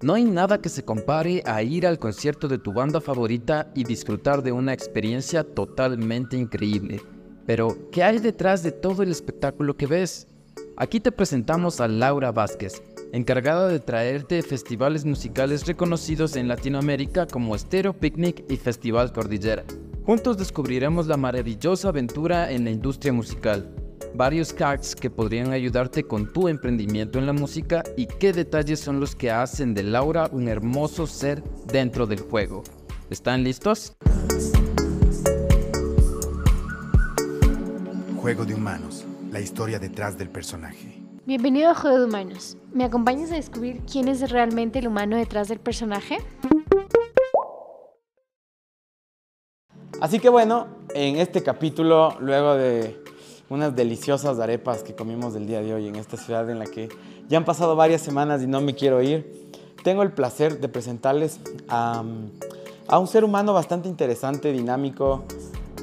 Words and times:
No 0.00 0.14
hay 0.14 0.24
nada 0.24 0.60
que 0.60 0.68
se 0.68 0.84
compare 0.84 1.42
a 1.44 1.60
ir 1.64 1.84
al 1.84 1.98
concierto 1.98 2.46
de 2.46 2.58
tu 2.58 2.72
banda 2.72 3.00
favorita 3.00 3.72
y 3.74 3.82
disfrutar 3.82 4.44
de 4.44 4.52
una 4.52 4.72
experiencia 4.72 5.42
totalmente 5.42 6.36
increíble. 6.36 7.02
Pero, 7.46 7.76
¿qué 7.90 8.04
hay 8.04 8.20
detrás 8.20 8.62
de 8.62 8.70
todo 8.70 9.02
el 9.02 9.10
espectáculo 9.10 9.76
que 9.76 9.88
ves? 9.88 10.28
Aquí 10.76 11.00
te 11.00 11.10
presentamos 11.10 11.80
a 11.80 11.88
Laura 11.88 12.30
Vázquez, 12.30 12.80
encargada 13.10 13.66
de 13.66 13.80
traerte 13.80 14.40
festivales 14.42 15.04
musicales 15.04 15.66
reconocidos 15.66 16.36
en 16.36 16.46
Latinoamérica 16.46 17.26
como 17.26 17.58
Stereo 17.58 17.92
Picnic 17.92 18.44
y 18.48 18.56
Festival 18.56 19.12
Cordillera. 19.12 19.64
Juntos 20.06 20.38
descubriremos 20.38 21.08
la 21.08 21.16
maravillosa 21.16 21.88
aventura 21.88 22.52
en 22.52 22.62
la 22.62 22.70
industria 22.70 23.12
musical 23.12 23.68
varios 24.14 24.52
cards 24.52 24.94
que 24.94 25.10
podrían 25.10 25.52
ayudarte 25.52 26.04
con 26.04 26.32
tu 26.32 26.48
emprendimiento 26.48 27.18
en 27.18 27.26
la 27.26 27.32
música 27.32 27.82
y 27.96 28.06
qué 28.06 28.32
detalles 28.32 28.80
son 28.80 29.00
los 29.00 29.14
que 29.14 29.30
hacen 29.30 29.74
de 29.74 29.82
Laura 29.82 30.28
un 30.32 30.48
hermoso 30.48 31.06
ser 31.06 31.42
dentro 31.66 32.06
del 32.06 32.20
juego. 32.20 32.62
¿Están 33.10 33.44
listos? 33.44 33.96
Juego 38.20 38.44
de 38.44 38.54
Humanos, 38.54 39.04
la 39.30 39.40
historia 39.40 39.78
detrás 39.78 40.18
del 40.18 40.28
personaje. 40.28 41.02
Bienvenido 41.24 41.70
a 41.70 41.74
Juego 41.74 41.98
de 41.98 42.04
Humanos. 42.06 42.56
¿Me 42.72 42.84
acompañas 42.84 43.30
a 43.32 43.36
descubrir 43.36 43.82
quién 43.90 44.08
es 44.08 44.30
realmente 44.30 44.78
el 44.78 44.88
humano 44.88 45.16
detrás 45.16 45.48
del 45.48 45.60
personaje? 45.60 46.18
Así 50.00 50.20
que 50.20 50.28
bueno, 50.28 50.68
en 50.94 51.16
este 51.16 51.42
capítulo, 51.42 52.16
luego 52.20 52.54
de 52.54 53.02
unas 53.50 53.74
deliciosas 53.74 54.38
arepas 54.38 54.82
que 54.82 54.94
comimos 54.94 55.34
el 55.34 55.46
día 55.46 55.60
de 55.62 55.74
hoy 55.74 55.88
en 55.88 55.96
esta 55.96 56.16
ciudad 56.16 56.48
en 56.50 56.58
la 56.58 56.66
que 56.66 56.88
ya 57.28 57.38
han 57.38 57.44
pasado 57.44 57.76
varias 57.76 58.02
semanas 58.02 58.42
y 58.42 58.46
no 58.46 58.60
me 58.60 58.74
quiero 58.74 59.02
ir. 59.02 59.50
Tengo 59.82 60.02
el 60.02 60.12
placer 60.12 60.60
de 60.60 60.68
presentarles 60.68 61.40
a, 61.68 62.04
a 62.86 62.98
un 62.98 63.06
ser 63.06 63.24
humano 63.24 63.52
bastante 63.54 63.88
interesante, 63.88 64.52
dinámico, 64.52 65.24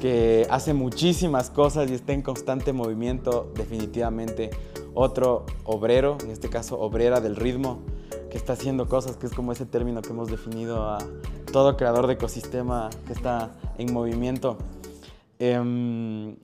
que 0.00 0.46
hace 0.50 0.74
muchísimas 0.74 1.50
cosas 1.50 1.90
y 1.90 1.94
está 1.94 2.12
en 2.12 2.22
constante 2.22 2.72
movimiento, 2.72 3.50
definitivamente 3.54 4.50
otro 4.94 5.46
obrero, 5.64 6.18
en 6.22 6.30
este 6.30 6.48
caso 6.48 6.78
obrera 6.78 7.20
del 7.20 7.36
ritmo, 7.36 7.80
que 8.30 8.36
está 8.36 8.52
haciendo 8.52 8.88
cosas, 8.88 9.16
que 9.16 9.26
es 9.26 9.32
como 9.32 9.52
ese 9.52 9.66
término 9.66 10.02
que 10.02 10.10
hemos 10.10 10.28
definido 10.28 10.88
a 10.88 10.98
todo 11.52 11.76
creador 11.76 12.06
de 12.06 12.14
ecosistema 12.14 12.90
que 13.06 13.12
está 13.12 13.50
en 13.78 13.92
movimiento. 13.92 14.58
Eh, 15.38 16.36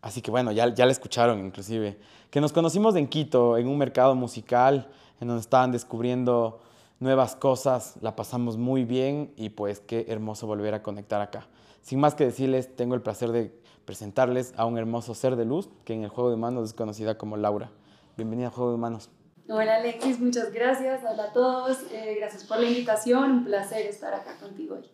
Así 0.00 0.22
que 0.22 0.30
bueno, 0.30 0.52
ya, 0.52 0.72
ya 0.72 0.86
la 0.86 0.92
escucharon 0.92 1.44
inclusive. 1.44 1.98
Que 2.30 2.40
nos 2.40 2.52
conocimos 2.52 2.94
en 2.96 3.08
Quito, 3.08 3.56
en 3.56 3.68
un 3.68 3.78
mercado 3.78 4.14
musical, 4.14 4.88
en 5.20 5.28
donde 5.28 5.40
estaban 5.40 5.72
descubriendo 5.72 6.60
nuevas 7.00 7.36
cosas, 7.36 7.94
la 8.00 8.16
pasamos 8.16 8.56
muy 8.56 8.84
bien 8.84 9.32
y 9.36 9.50
pues 9.50 9.80
qué 9.80 10.06
hermoso 10.08 10.46
volver 10.46 10.74
a 10.74 10.82
conectar 10.82 11.20
acá. 11.20 11.46
Sin 11.82 12.00
más 12.00 12.14
que 12.14 12.24
decirles, 12.24 12.74
tengo 12.74 12.94
el 12.94 13.02
placer 13.02 13.30
de 13.30 13.52
presentarles 13.84 14.52
a 14.56 14.66
un 14.66 14.76
hermoso 14.76 15.14
ser 15.14 15.36
de 15.36 15.44
luz 15.44 15.70
que 15.84 15.94
en 15.94 16.02
el 16.02 16.10
Juego 16.10 16.28
de 16.28 16.36
Humanos 16.36 16.68
es 16.68 16.74
conocida 16.74 17.16
como 17.16 17.36
Laura. 17.36 17.70
Bienvenida 18.16 18.48
al 18.48 18.52
Juego 18.52 18.70
de 18.70 18.76
Humanos. 18.76 19.10
Hola 19.48 19.76
Alexis, 19.76 20.20
muchas 20.20 20.52
gracias. 20.52 21.00
Hola 21.10 21.24
a 21.24 21.32
todos. 21.32 21.78
Eh, 21.90 22.16
gracias 22.18 22.44
por 22.44 22.60
la 22.60 22.66
invitación. 22.66 23.30
Un 23.30 23.44
placer 23.44 23.86
estar 23.86 24.12
acá 24.12 24.36
contigo 24.38 24.74
hoy. 24.74 24.90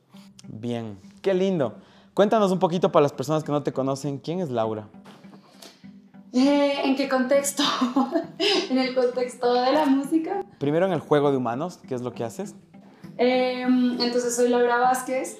Bien, 0.46 0.98
qué 1.22 1.34
lindo. 1.34 1.74
Cuéntanos 2.14 2.52
un 2.52 2.60
poquito 2.60 2.92
para 2.92 3.02
las 3.02 3.12
personas 3.12 3.42
que 3.42 3.50
no 3.50 3.64
te 3.64 3.72
conocen, 3.72 4.18
¿quién 4.18 4.38
es 4.38 4.48
Laura? 4.48 4.86
Eh, 6.32 6.82
¿En 6.84 6.94
qué 6.94 7.08
contexto? 7.08 7.64
¿En 8.70 8.78
el 8.78 8.94
contexto 8.94 9.52
de 9.52 9.72
la 9.72 9.84
música? 9.84 10.44
Primero 10.58 10.86
en 10.86 10.92
el 10.92 11.00
juego 11.00 11.32
de 11.32 11.38
humanos, 11.38 11.80
¿qué 11.88 11.96
es 11.96 12.02
lo 12.02 12.12
que 12.12 12.22
haces? 12.22 12.54
Em, 13.16 14.00
entonces 14.00 14.36
soy 14.36 14.48
Laura 14.48 14.76
Vázquez, 14.78 15.38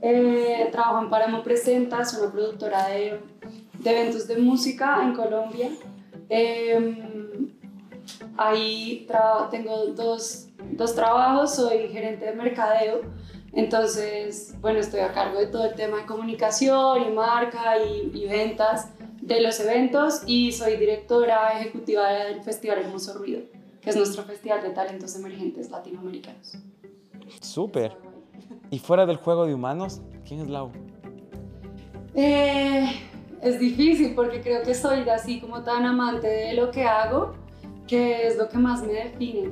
eh, 0.00 0.70
trabajo 0.72 1.02
en 1.02 1.10
Paramo 1.10 1.42
Presenta, 1.42 2.06
soy 2.06 2.22
una 2.22 2.32
productora 2.32 2.86
de, 2.88 3.20
de 3.80 3.90
eventos 3.90 4.26
de 4.26 4.38
música 4.38 5.02
en 5.02 5.12
Colombia. 5.12 5.72
Em, 6.30 7.50
ahí 8.38 9.06
tengo 9.50 9.88
dos, 9.88 10.48
dos 10.72 10.94
trabajos, 10.94 11.54
soy 11.54 11.88
gerente 11.88 12.24
de 12.24 12.32
mercadeo, 12.32 13.02
entonces, 13.54 14.54
bueno, 14.60 14.80
estoy 14.80 15.00
a 15.00 15.12
cargo 15.12 15.38
de 15.38 15.46
todo 15.46 15.66
el 15.66 15.74
tema 15.74 15.98
de 15.98 16.06
comunicación 16.06 17.02
y 17.02 17.10
marca 17.10 17.78
y, 17.78 18.10
y 18.14 18.26
ventas 18.26 18.88
de 19.20 19.40
los 19.40 19.58
eventos 19.60 20.22
y 20.26 20.52
soy 20.52 20.76
directora 20.76 21.60
ejecutiva 21.60 22.08
del 22.08 22.42
Festival 22.42 22.78
Hermoso 22.78 23.14
Ruido, 23.14 23.42
que 23.80 23.90
es 23.90 23.96
nuestro 23.96 24.24
festival 24.24 24.62
de 24.62 24.70
talentos 24.70 25.16
emergentes 25.16 25.70
latinoamericanos. 25.70 26.58
Súper. 27.40 27.96
¿Y 28.70 28.78
fuera 28.78 29.06
del 29.06 29.16
juego 29.16 29.46
de 29.46 29.54
humanos, 29.54 30.02
quién 30.26 30.40
es 30.40 30.48
Lau? 30.48 30.70
Eh, 32.14 32.86
es 33.40 33.58
difícil 33.58 34.14
porque 34.14 34.40
creo 34.40 34.62
que 34.62 34.74
soy 34.74 35.08
así 35.08 35.40
como 35.40 35.62
tan 35.62 35.84
amante 35.84 36.26
de 36.26 36.54
lo 36.54 36.70
que 36.70 36.84
hago 36.84 37.34
que 37.86 38.26
es 38.26 38.36
lo 38.36 38.48
que 38.48 38.58
más 38.58 38.82
me 38.82 38.92
define. 38.92 39.50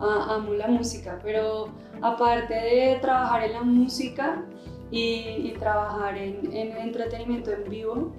Em, 0.00 0.30
amo 0.30 0.54
la 0.54 0.68
música, 0.68 1.18
pero 1.22 1.68
aparte 2.00 2.54
de 2.54 2.98
trabajar 3.00 3.44
en 3.44 3.52
la 3.52 3.62
música, 3.62 4.44
y, 4.90 5.54
trabajar 5.58 6.16
en, 6.16 6.52
entretenimiento 6.52 7.50
en 7.52 7.68
vivo. 7.68 8.12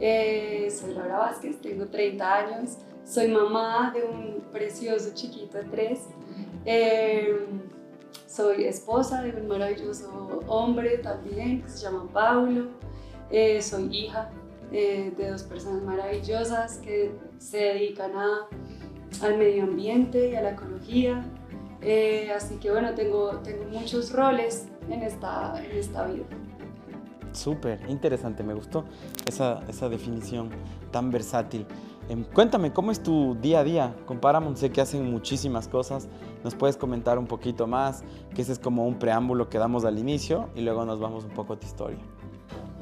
Eh, 0.00 0.68
soy 0.70 0.94
Laura 0.94 1.18
Vázquez, 1.18 1.60
tengo 1.60 1.86
30 1.86 2.34
años, 2.34 2.78
soy 3.04 3.28
mamá 3.28 3.92
de 3.94 4.04
un 4.04 4.40
precioso 4.52 5.10
chiquito 5.14 5.58
de 5.58 5.64
tres. 5.64 6.00
Eh, 6.64 7.46
soy 8.26 8.64
esposa 8.64 9.22
de 9.22 9.30
un 9.40 9.46
maravilloso 9.46 10.40
hombre 10.46 10.98
también 10.98 11.62
que 11.62 11.68
se 11.68 11.84
llama 11.84 12.08
Paulo. 12.12 12.68
Eh, 13.30 13.60
soy 13.62 13.94
hija 13.96 14.30
de 14.70 15.12
dos 15.30 15.42
personas 15.42 15.82
maravillosas 15.82 16.78
que 16.78 17.12
se 17.36 17.58
dedican 17.58 18.16
a, 18.16 18.48
al 19.20 19.36
medio 19.38 19.64
ambiente 19.64 20.30
y 20.30 20.36
a 20.36 20.42
la 20.42 20.50
ecología. 20.52 21.24
así 22.34 22.56
que 22.56 22.70
bueno, 22.70 22.94
tengo, 22.94 23.38
tengo 23.38 23.64
muchos 23.64 24.12
roles 24.12 24.68
en 24.88 25.02
esta, 25.02 25.62
en 25.62 25.76
esta 25.76 26.06
vida. 26.06 26.24
Súper, 27.32 27.80
interesante, 27.88 28.42
me 28.42 28.54
gustó 28.54 28.84
esa, 29.26 29.62
esa 29.68 29.88
definición 29.88 30.50
tan 30.90 31.10
versátil. 31.10 31.66
Em, 32.08 32.24
cuéntame, 32.24 32.72
¿cómo 32.72 32.90
es 32.90 33.02
tu 33.02 33.36
día 33.40 33.60
a 33.60 33.64
día 33.64 33.96
con 34.06 34.18
Paramount? 34.18 34.56
Sé 34.56 34.70
que 34.70 34.80
hacen 34.80 35.10
muchísimas 35.10 35.68
cosas, 35.68 36.08
¿nos 36.44 36.54
puedes 36.54 36.76
comentar 36.76 37.18
un 37.18 37.26
poquito 37.26 37.66
más? 37.66 38.04
Que 38.34 38.42
ese 38.42 38.52
es 38.52 38.58
como 38.58 38.86
un 38.86 38.98
preámbulo 38.98 39.48
que 39.48 39.58
damos 39.58 39.84
al 39.84 39.98
inicio 39.98 40.50
y 40.54 40.60
luego 40.60 40.84
nos 40.84 41.00
vamos 41.00 41.24
un 41.24 41.30
poco 41.30 41.54
a 41.54 41.58
tu 41.58 41.66
historia. 41.66 41.98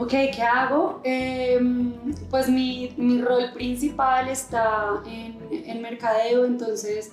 Ok, 0.02 0.12
¿qué 0.34 0.42
hago? 0.42 1.02
Em, 1.04 1.92
pues 2.30 2.48
mi, 2.48 2.94
mi, 2.96 3.20
rol 3.20 3.52
principal 3.52 4.28
está 4.28 5.02
en, 5.04 5.36
en 5.50 5.82
mercadeo, 5.82 6.46
entonces 6.46 7.12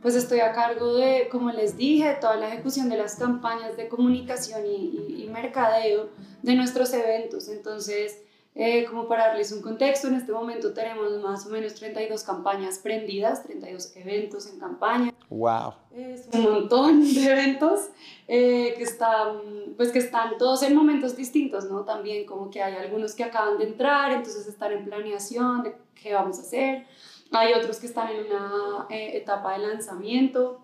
pues 0.00 0.14
estoy 0.14 0.38
a 0.38 0.52
cargo 0.52 0.94
de, 0.94 1.26
como 1.32 1.50
les 1.50 1.76
dije, 1.76 2.16
toda 2.20 2.36
la 2.36 2.46
ejecución 2.46 2.88
de 2.88 2.96
las 2.96 3.16
campañas 3.16 3.76
de 3.76 3.88
comunicación 3.88 4.64
y, 4.66 5.28
mercadeo 5.32 6.10
de 6.42 6.54
nuestros 6.54 6.92
eventos. 6.94 7.48
Entonces, 7.48 8.22
eh, 8.54 8.84
como 8.86 9.06
para 9.06 9.28
darles 9.28 9.52
un 9.52 9.62
contexto, 9.62 10.08
en 10.08 10.14
este 10.14 10.32
momento 10.32 10.72
tenemos 10.72 11.12
más 11.22 11.46
o 11.46 11.50
menos 11.50 11.74
32 11.74 12.24
campañas 12.24 12.78
prendidas, 12.78 13.44
32 13.44 13.96
eventos 13.96 14.46
en 14.48 14.58
campaña. 14.58 15.14
¡Wow! 15.30 15.74
Es 15.94 16.28
un 16.32 16.42
montón 16.42 17.02
de 17.02 17.30
eventos 17.30 17.90
eh, 18.26 18.74
que, 18.76 18.82
están, 18.82 19.74
pues 19.76 19.92
que 19.92 20.00
están 20.00 20.38
todos 20.38 20.62
en 20.62 20.74
momentos 20.74 21.16
distintos, 21.16 21.70
¿no? 21.70 21.84
También 21.84 22.26
como 22.26 22.50
que 22.50 22.62
hay 22.62 22.74
algunos 22.74 23.14
que 23.14 23.24
acaban 23.24 23.58
de 23.58 23.64
entrar, 23.64 24.10
entonces 24.12 24.46
están 24.46 24.72
en 24.72 24.84
planeación 24.84 25.62
de 25.62 25.76
qué 25.94 26.14
vamos 26.14 26.38
a 26.38 26.42
hacer. 26.42 26.86
Hay 27.30 27.52
otros 27.52 27.78
que 27.78 27.86
están 27.86 28.08
en 28.10 28.26
una 28.26 28.86
eh, 28.90 29.18
etapa 29.18 29.52
de 29.52 29.58
lanzamiento. 29.66 30.60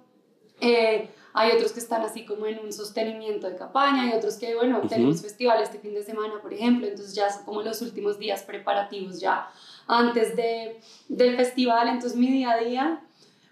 Hay 1.37 1.51
otros 1.51 1.73
que 1.73 1.81
están 1.81 2.03
así 2.03 2.25
como 2.25 2.47
en 2.47 2.61
un 2.61 2.73
sostenimiento 2.73 3.51
de 3.51 3.57
campaña, 3.57 4.05
hay 4.05 4.13
otros 4.13 4.37
que, 4.37 4.55
bueno, 4.55 4.81
tenemos 4.89 5.21
festival 5.21 5.61
este 5.61 5.81
fin 5.81 5.93
de 5.93 6.03
semana, 6.03 6.41
por 6.41 6.55
ejemplo, 6.55 6.87
entonces 6.87 7.15
ya 7.15 7.29
son 7.29 7.45
como 7.45 7.61
los 7.61 7.83
últimos 7.83 8.19
días 8.19 8.45
preparativos 8.45 9.21
ya 9.21 9.51
antes 9.89 10.37
de, 10.37 10.81
del 11.09 11.37
festival, 11.37 11.89
entonces 11.89 12.17
mi 12.17 12.31
día 12.31 12.53
a 12.53 12.59
día 12.59 13.01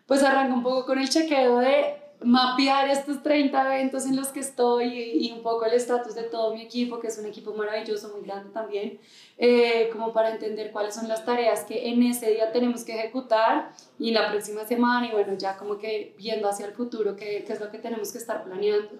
pues 0.06 0.22
arranca 0.22 0.54
un 0.54 0.62
poco 0.62 0.86
con 0.86 0.98
el 0.98 1.08
chequeo 1.08 1.58
de 1.58 2.01
mapear 2.24 2.88
estos 2.88 3.22
30 3.22 3.74
eventos 3.74 4.06
en 4.06 4.16
los 4.16 4.28
que 4.28 4.40
estoy 4.40 4.86
y, 5.14 5.32
un 5.32 5.42
poco 5.42 5.64
el 5.64 5.74
estatus 5.74 6.14
de 6.14 6.24
todo 6.24 6.54
mi 6.54 6.62
equipo, 6.62 7.00
que 7.00 7.08
es 7.08 7.18
un 7.18 7.26
equipo 7.26 7.54
maravilloso, 7.54 8.10
muy 8.14 8.26
grande 8.26 8.50
también, 8.50 8.98
eh, 9.38 9.88
como 9.92 10.12
para 10.12 10.30
entender 10.30 10.72
cuáles 10.72 10.94
son 10.94 11.08
las 11.08 11.24
tareas 11.24 11.64
que 11.64 11.88
en 11.90 12.02
ese 12.02 12.30
día 12.30 12.52
tenemos 12.52 12.84
que 12.84 12.94
ejecutar 12.94 13.72
y 13.98 14.10
la 14.10 14.30
próxima 14.30 14.64
semana 14.64 15.06
y 15.08 15.12
bueno, 15.12 15.34
ya 15.34 15.56
como 15.56 15.78
que 15.78 16.14
viendo 16.16 16.48
hacia 16.48 16.66
el 16.66 16.72
futuro 16.72 17.16
qué, 17.16 17.44
qué 17.46 17.52
es 17.52 17.60
lo 17.60 17.70
que 17.70 17.78
tenemos 17.78 18.12
que 18.12 18.18
estar 18.18 18.44
planeando. 18.44 18.90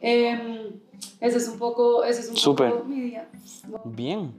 Eh, 0.00 0.72
ese 1.20 1.36
es 1.36 1.48
un 1.48 1.58
poco, 1.58 2.04
ese 2.04 2.20
es 2.20 2.46
un 2.46 2.56
poco 2.56 2.84
mi 2.84 3.00
día. 3.00 3.28
Bien. 3.84 4.32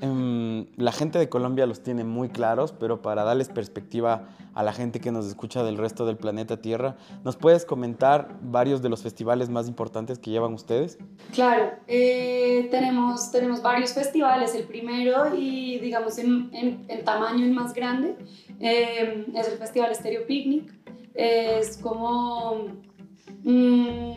Em, 0.00 0.66
la 0.76 0.92
gente 0.92 1.18
de 1.18 1.28
Colombia 1.28 1.66
los 1.66 1.82
tiene 1.82 2.04
muy 2.04 2.28
claros, 2.28 2.72
pero 2.72 3.02
para 3.02 3.24
darles 3.24 3.48
perspectiva 3.48 4.28
a 4.54 4.62
la 4.62 4.72
gente 4.72 5.00
que 5.00 5.12
nos 5.12 5.26
escucha 5.26 5.62
del 5.62 5.76
resto 5.76 6.06
del 6.06 6.16
planeta 6.16 6.56
Tierra, 6.56 6.96
¿nos 7.24 7.36
puedes 7.36 7.64
comentar 7.64 8.36
varios 8.40 8.82
de 8.82 8.88
los 8.88 9.02
festivales 9.02 9.48
más 9.50 9.68
importantes 9.68 10.18
que 10.18 10.30
llevan 10.30 10.54
ustedes? 10.54 10.98
Claro, 11.32 11.72
eh, 11.86 12.68
tenemos, 12.70 13.30
tenemos 13.30 13.62
varios 13.62 13.92
festivales. 13.92 14.54
El 14.54 14.64
primero 14.64 15.34
y 15.36 15.78
digamos 15.78 16.18
en, 16.18 16.50
en, 16.52 17.04
tamaño 17.04 17.44
el 17.44 17.52
más 17.52 17.74
grande 17.74 18.16
eh, 18.60 19.26
es 19.34 19.48
el 19.48 19.58
Festival 19.58 19.94
Stereo 19.94 20.26
Picnic. 20.26 20.72
Es 21.14 21.78
como, 21.78 22.68
mm, 23.44 24.12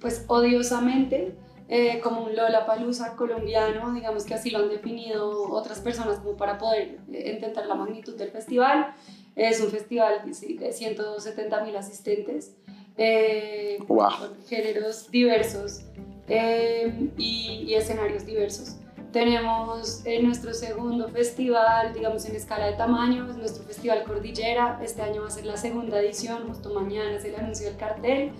pues 0.00 0.24
odiosamente, 0.28 1.34
eh, 1.68 2.00
como 2.00 2.24
un 2.24 2.36
Lola 2.36 2.66
Palusa 2.66 3.16
colombiano, 3.16 3.92
digamos 3.94 4.24
que 4.24 4.34
así 4.34 4.50
lo 4.50 4.58
han 4.58 4.68
definido 4.68 5.50
otras 5.50 5.80
personas 5.80 6.18
como 6.18 6.36
para 6.36 6.58
poder 6.58 6.98
entender 7.10 7.66
la 7.66 7.74
magnitud 7.74 8.16
del 8.16 8.30
festival. 8.30 8.94
Es 9.34 9.60
un 9.60 9.70
festival 9.70 10.22
de 10.24 10.72
170 10.72 11.64
mil 11.64 11.76
asistentes, 11.76 12.54
eh, 12.96 13.78
con 13.88 14.08
géneros 14.46 15.10
diversos 15.10 15.80
eh, 16.28 17.10
y, 17.16 17.64
y, 17.66 17.74
escenarios 17.74 18.24
diversos. 18.24 18.76
Tenemos 19.14 20.04
en 20.04 20.26
nuestro 20.26 20.52
segundo 20.52 21.08
festival, 21.08 21.94
digamos 21.94 22.24
en 22.24 22.34
escala 22.34 22.66
de 22.66 22.72
tamaño, 22.72 23.30
es 23.30 23.36
nuestro 23.36 23.62
festival 23.62 24.02
Cordillera. 24.02 24.80
Este 24.82 25.02
año 25.02 25.22
va 25.22 25.28
a 25.28 25.30
ser 25.30 25.46
la 25.46 25.56
segunda 25.56 26.00
edición, 26.00 26.48
justo 26.48 26.74
mañana 26.74 27.14
es 27.14 27.24
el 27.24 27.36
anuncio 27.36 27.68
del 27.68 27.76
cartel. 27.76 28.32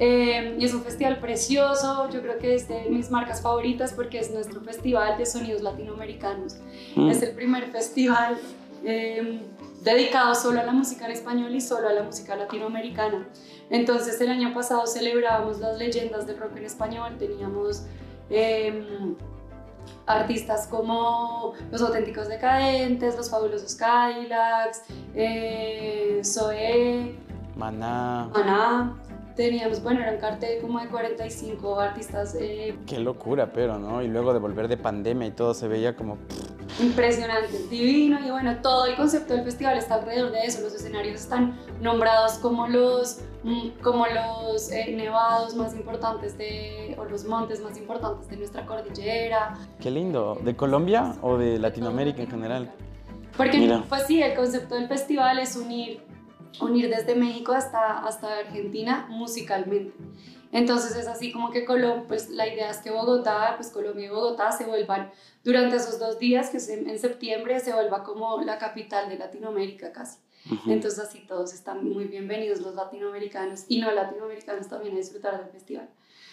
Eh, 0.00 0.56
y 0.58 0.64
es 0.64 0.74
un 0.74 0.82
festival 0.82 1.20
precioso, 1.20 2.10
yo 2.10 2.22
creo 2.22 2.38
que 2.38 2.56
es 2.56 2.66
de 2.66 2.86
mis 2.90 3.08
marcas 3.08 3.40
favoritas 3.40 3.92
porque 3.92 4.18
es 4.18 4.32
nuestro 4.32 4.60
festival 4.62 5.16
de 5.16 5.26
sonidos 5.26 5.62
latinoamericanos. 5.62 6.56
Mm. 6.96 7.08
Es 7.08 7.22
el 7.22 7.30
primer 7.30 7.70
festival 7.70 8.36
dedicado 9.82 10.34
solo 10.34 10.58
a 10.60 10.64
la 10.64 10.72
música 10.72 11.04
en 11.04 11.12
español 11.12 11.54
y 11.54 11.60
solo 11.60 11.88
a 11.88 11.92
la 11.92 12.02
música 12.02 12.34
latinoamericana. 12.34 13.28
Entonces 13.70 14.20
el 14.20 14.30
año 14.30 14.52
pasado 14.52 14.88
celebrábamos 14.88 15.60
las 15.60 15.78
leyendas 15.78 16.26
del 16.26 16.36
rock 16.38 16.56
en 16.56 16.64
español, 16.64 17.14
teníamos 17.16 17.84
em, 18.28 19.14
artistas 20.06 20.66
como 20.66 21.54
Los 21.70 21.82
Auténticos 21.82 22.28
Decadentes, 22.28 23.16
Los 23.16 23.30
Fabulosos 23.30 23.74
Cadillacs, 23.74 24.82
eh, 25.14 26.20
Zoé, 26.24 27.16
Maná. 27.56 28.28
Maná. 28.32 28.96
Teníamos, 29.34 29.82
bueno, 29.82 30.00
era 30.00 30.12
un 30.12 30.18
cartel 30.18 30.60
como 30.62 30.80
de 30.80 30.88
45 30.88 31.80
artistas. 31.80 32.34
Eh, 32.38 32.78
Qué 32.86 32.98
locura, 32.98 33.52
pero, 33.52 33.78
¿no? 33.78 34.02
Y 34.02 34.08
luego 34.08 34.32
de 34.32 34.38
volver 34.38 34.68
de 34.68 34.76
pandemia 34.76 35.28
y 35.28 35.30
todo 35.32 35.52
se 35.52 35.68
veía 35.68 35.94
como... 35.94 36.18
Impresionante, 36.78 37.56
divino 37.70 38.18
y 38.24 38.30
bueno, 38.30 38.56
todo 38.60 38.84
el 38.84 38.96
concepto 38.96 39.32
del 39.32 39.44
festival 39.44 39.78
está 39.78 39.94
alrededor 39.94 40.30
de 40.30 40.40
eso. 40.44 40.60
Los 40.60 40.74
escenarios 40.74 41.20
están 41.20 41.58
nombrados 41.80 42.34
como 42.34 42.68
los, 42.68 43.20
mm, 43.44 43.80
como 43.82 44.04
los 44.06 44.70
eh, 44.70 44.92
nevados 44.94 45.54
más 45.54 45.74
importantes 45.74 46.36
de, 46.36 46.94
o 46.98 47.04
los 47.04 47.24
montes 47.24 47.60
más 47.62 47.78
importantes 47.78 48.28
de 48.28 48.36
nuestra 48.36 48.66
cordillera. 48.66 49.56
Qué 49.80 49.90
lindo. 49.90 50.38
¿De 50.44 50.54
Colombia 50.54 51.14
o 51.22 51.38
de 51.38 51.58
Latinoamérica 51.58 52.22
en 52.22 52.30
general? 52.30 52.72
Porque 53.36 53.80
pues 53.88 54.06
sí, 54.06 54.22
el 54.22 54.34
concepto 54.34 54.74
del 54.74 54.88
festival 54.88 55.38
es 55.38 55.56
unir, 55.56 56.02
unir 56.60 56.88
desde 56.88 57.14
México 57.14 57.52
hasta, 57.52 57.98
hasta 57.98 58.38
Argentina 58.38 59.06
musicalmente. 59.08 59.92
Entonces 60.56 60.96
es 60.96 61.06
así 61.06 61.32
como 61.32 61.50
que 61.50 61.66
Colombia, 61.66 62.04
pues 62.08 62.30
la 62.30 62.48
idea 62.48 62.70
es 62.70 62.78
que 62.78 62.90
Bogotá, 62.90 63.52
pues 63.56 63.68
Colombia 63.68 64.06
y 64.06 64.08
Bogotá 64.08 64.52
se 64.52 64.64
vuelvan 64.64 65.10
durante 65.44 65.76
esos 65.76 65.98
dos 65.98 66.18
días, 66.18 66.48
que 66.48 66.56
en 66.56 66.98
septiembre 66.98 67.60
se 67.60 67.74
vuelva 67.74 68.02
como 68.02 68.40
la 68.40 68.56
capital 68.56 69.10
de 69.10 69.18
Latinoamérica 69.18 69.92
casi. 69.92 70.18
Entonces 70.66 70.98
así 70.98 71.26
todos 71.26 71.52
están 71.52 71.84
muy 71.84 72.04
bienvenidos 72.04 72.62
los 72.62 72.74
latinoamericanos 72.74 73.66
y 73.68 73.80
no 73.82 73.90
latinoamericanos 73.90 74.66
también 74.68 74.94
a 74.94 74.96
disfrutar 74.96 75.38
del 75.38 75.50
festival. 75.50 75.90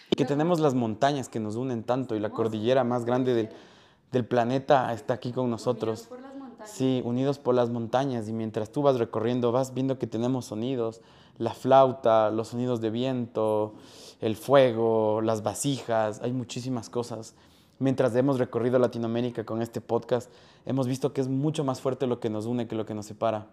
Y 0.09 0.15
que 0.15 0.23
tenemos 0.23 0.61
las 0.61 0.73
montañas 0.73 1.27
que 1.27 1.41
nos 1.41 1.57
unen 1.57 1.83
tanto 1.83 2.15
y 2.15 2.21
la 2.21 2.29
cordillera 2.29 2.85
más 2.85 3.03
grande 3.03 3.33
del, 3.33 3.49
del 4.13 4.25
planeta 4.25 4.93
está 4.93 5.15
aquí 5.15 5.33
con 5.33 5.49
nosotros. 5.49 6.07
Unidos 6.07 6.07
por 6.07 6.21
las 6.21 6.35
montañas. 6.35 6.71
Sí, 6.71 7.01
unidos 7.03 7.39
por 7.39 7.55
las 7.55 7.69
montañas 7.69 8.29
y 8.29 8.31
mientras 8.31 8.71
tú 8.71 8.83
vas 8.83 8.97
recorriendo 8.97 9.51
vas 9.51 9.73
viendo 9.73 9.99
que 9.99 10.07
tenemos 10.07 10.45
sonidos, 10.45 11.01
la 11.37 11.53
flauta, 11.53 12.29
los 12.31 12.49
sonidos 12.49 12.81
de 12.81 12.89
viento, 12.89 13.73
el 14.21 14.35
fuego, 14.35 15.21
las 15.21 15.43
vasijas, 15.43 16.21
hay 16.21 16.31
muchísimas 16.31 16.89
cosas. 16.89 17.35
Mientras 17.79 18.15
hemos 18.15 18.39
recorrido 18.39 18.79
Latinoamérica 18.79 19.45
con 19.45 19.61
este 19.61 19.81
podcast, 19.81 20.31
hemos 20.65 20.87
visto 20.87 21.11
que 21.11 21.21
es 21.21 21.27
mucho 21.27 21.63
más 21.63 21.81
fuerte 21.81 22.07
lo 22.07 22.19
que 22.19 22.29
nos 22.29 22.45
une 22.45 22.67
que 22.67 22.75
lo 22.75 22.85
que 22.85 22.93
nos 22.93 23.05
separa. 23.05 23.47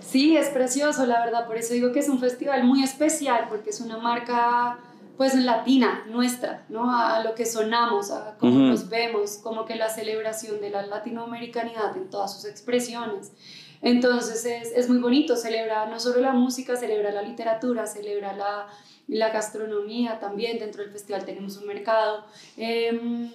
Sí, 0.00 0.36
es 0.36 0.48
precioso, 0.48 1.06
la 1.06 1.24
verdad, 1.24 1.46
por 1.46 1.56
eso 1.56 1.74
digo 1.74 1.92
que 1.92 2.00
es 2.00 2.08
un 2.08 2.18
festival 2.18 2.64
muy 2.64 2.82
especial, 2.82 3.46
porque 3.48 3.70
es 3.70 3.80
una 3.80 3.98
marca 3.98 4.78
pues 5.16 5.34
latina, 5.34 6.04
nuestra, 6.10 6.64
¿no? 6.68 6.94
A 6.94 7.22
lo 7.22 7.34
que 7.34 7.46
sonamos, 7.46 8.10
a 8.10 8.36
cómo 8.38 8.58
nos 8.58 8.88
vemos, 8.88 9.38
como 9.38 9.64
que 9.64 9.74
la 9.74 9.88
celebración 9.88 10.60
de 10.60 10.70
la 10.70 10.82
latinoamericanidad 10.86 11.96
en 11.96 12.10
todas 12.10 12.34
sus 12.34 12.44
expresiones. 12.44 13.32
Entonces 13.82 14.44
es, 14.44 14.72
es 14.72 14.88
muy 14.88 14.98
bonito, 14.98 15.36
celebra 15.36 15.86
no 15.86 16.00
solo 16.00 16.20
la 16.20 16.32
música, 16.32 16.76
celebra 16.76 17.10
la 17.10 17.22
literatura, 17.22 17.86
celebra 17.86 18.34
la, 18.34 18.66
la 19.08 19.30
gastronomía 19.30 20.18
también. 20.18 20.58
Dentro 20.58 20.82
del 20.82 20.92
festival 20.92 21.24
tenemos 21.24 21.56
un 21.56 21.66
mercado 21.66 22.24
em, 22.56 23.30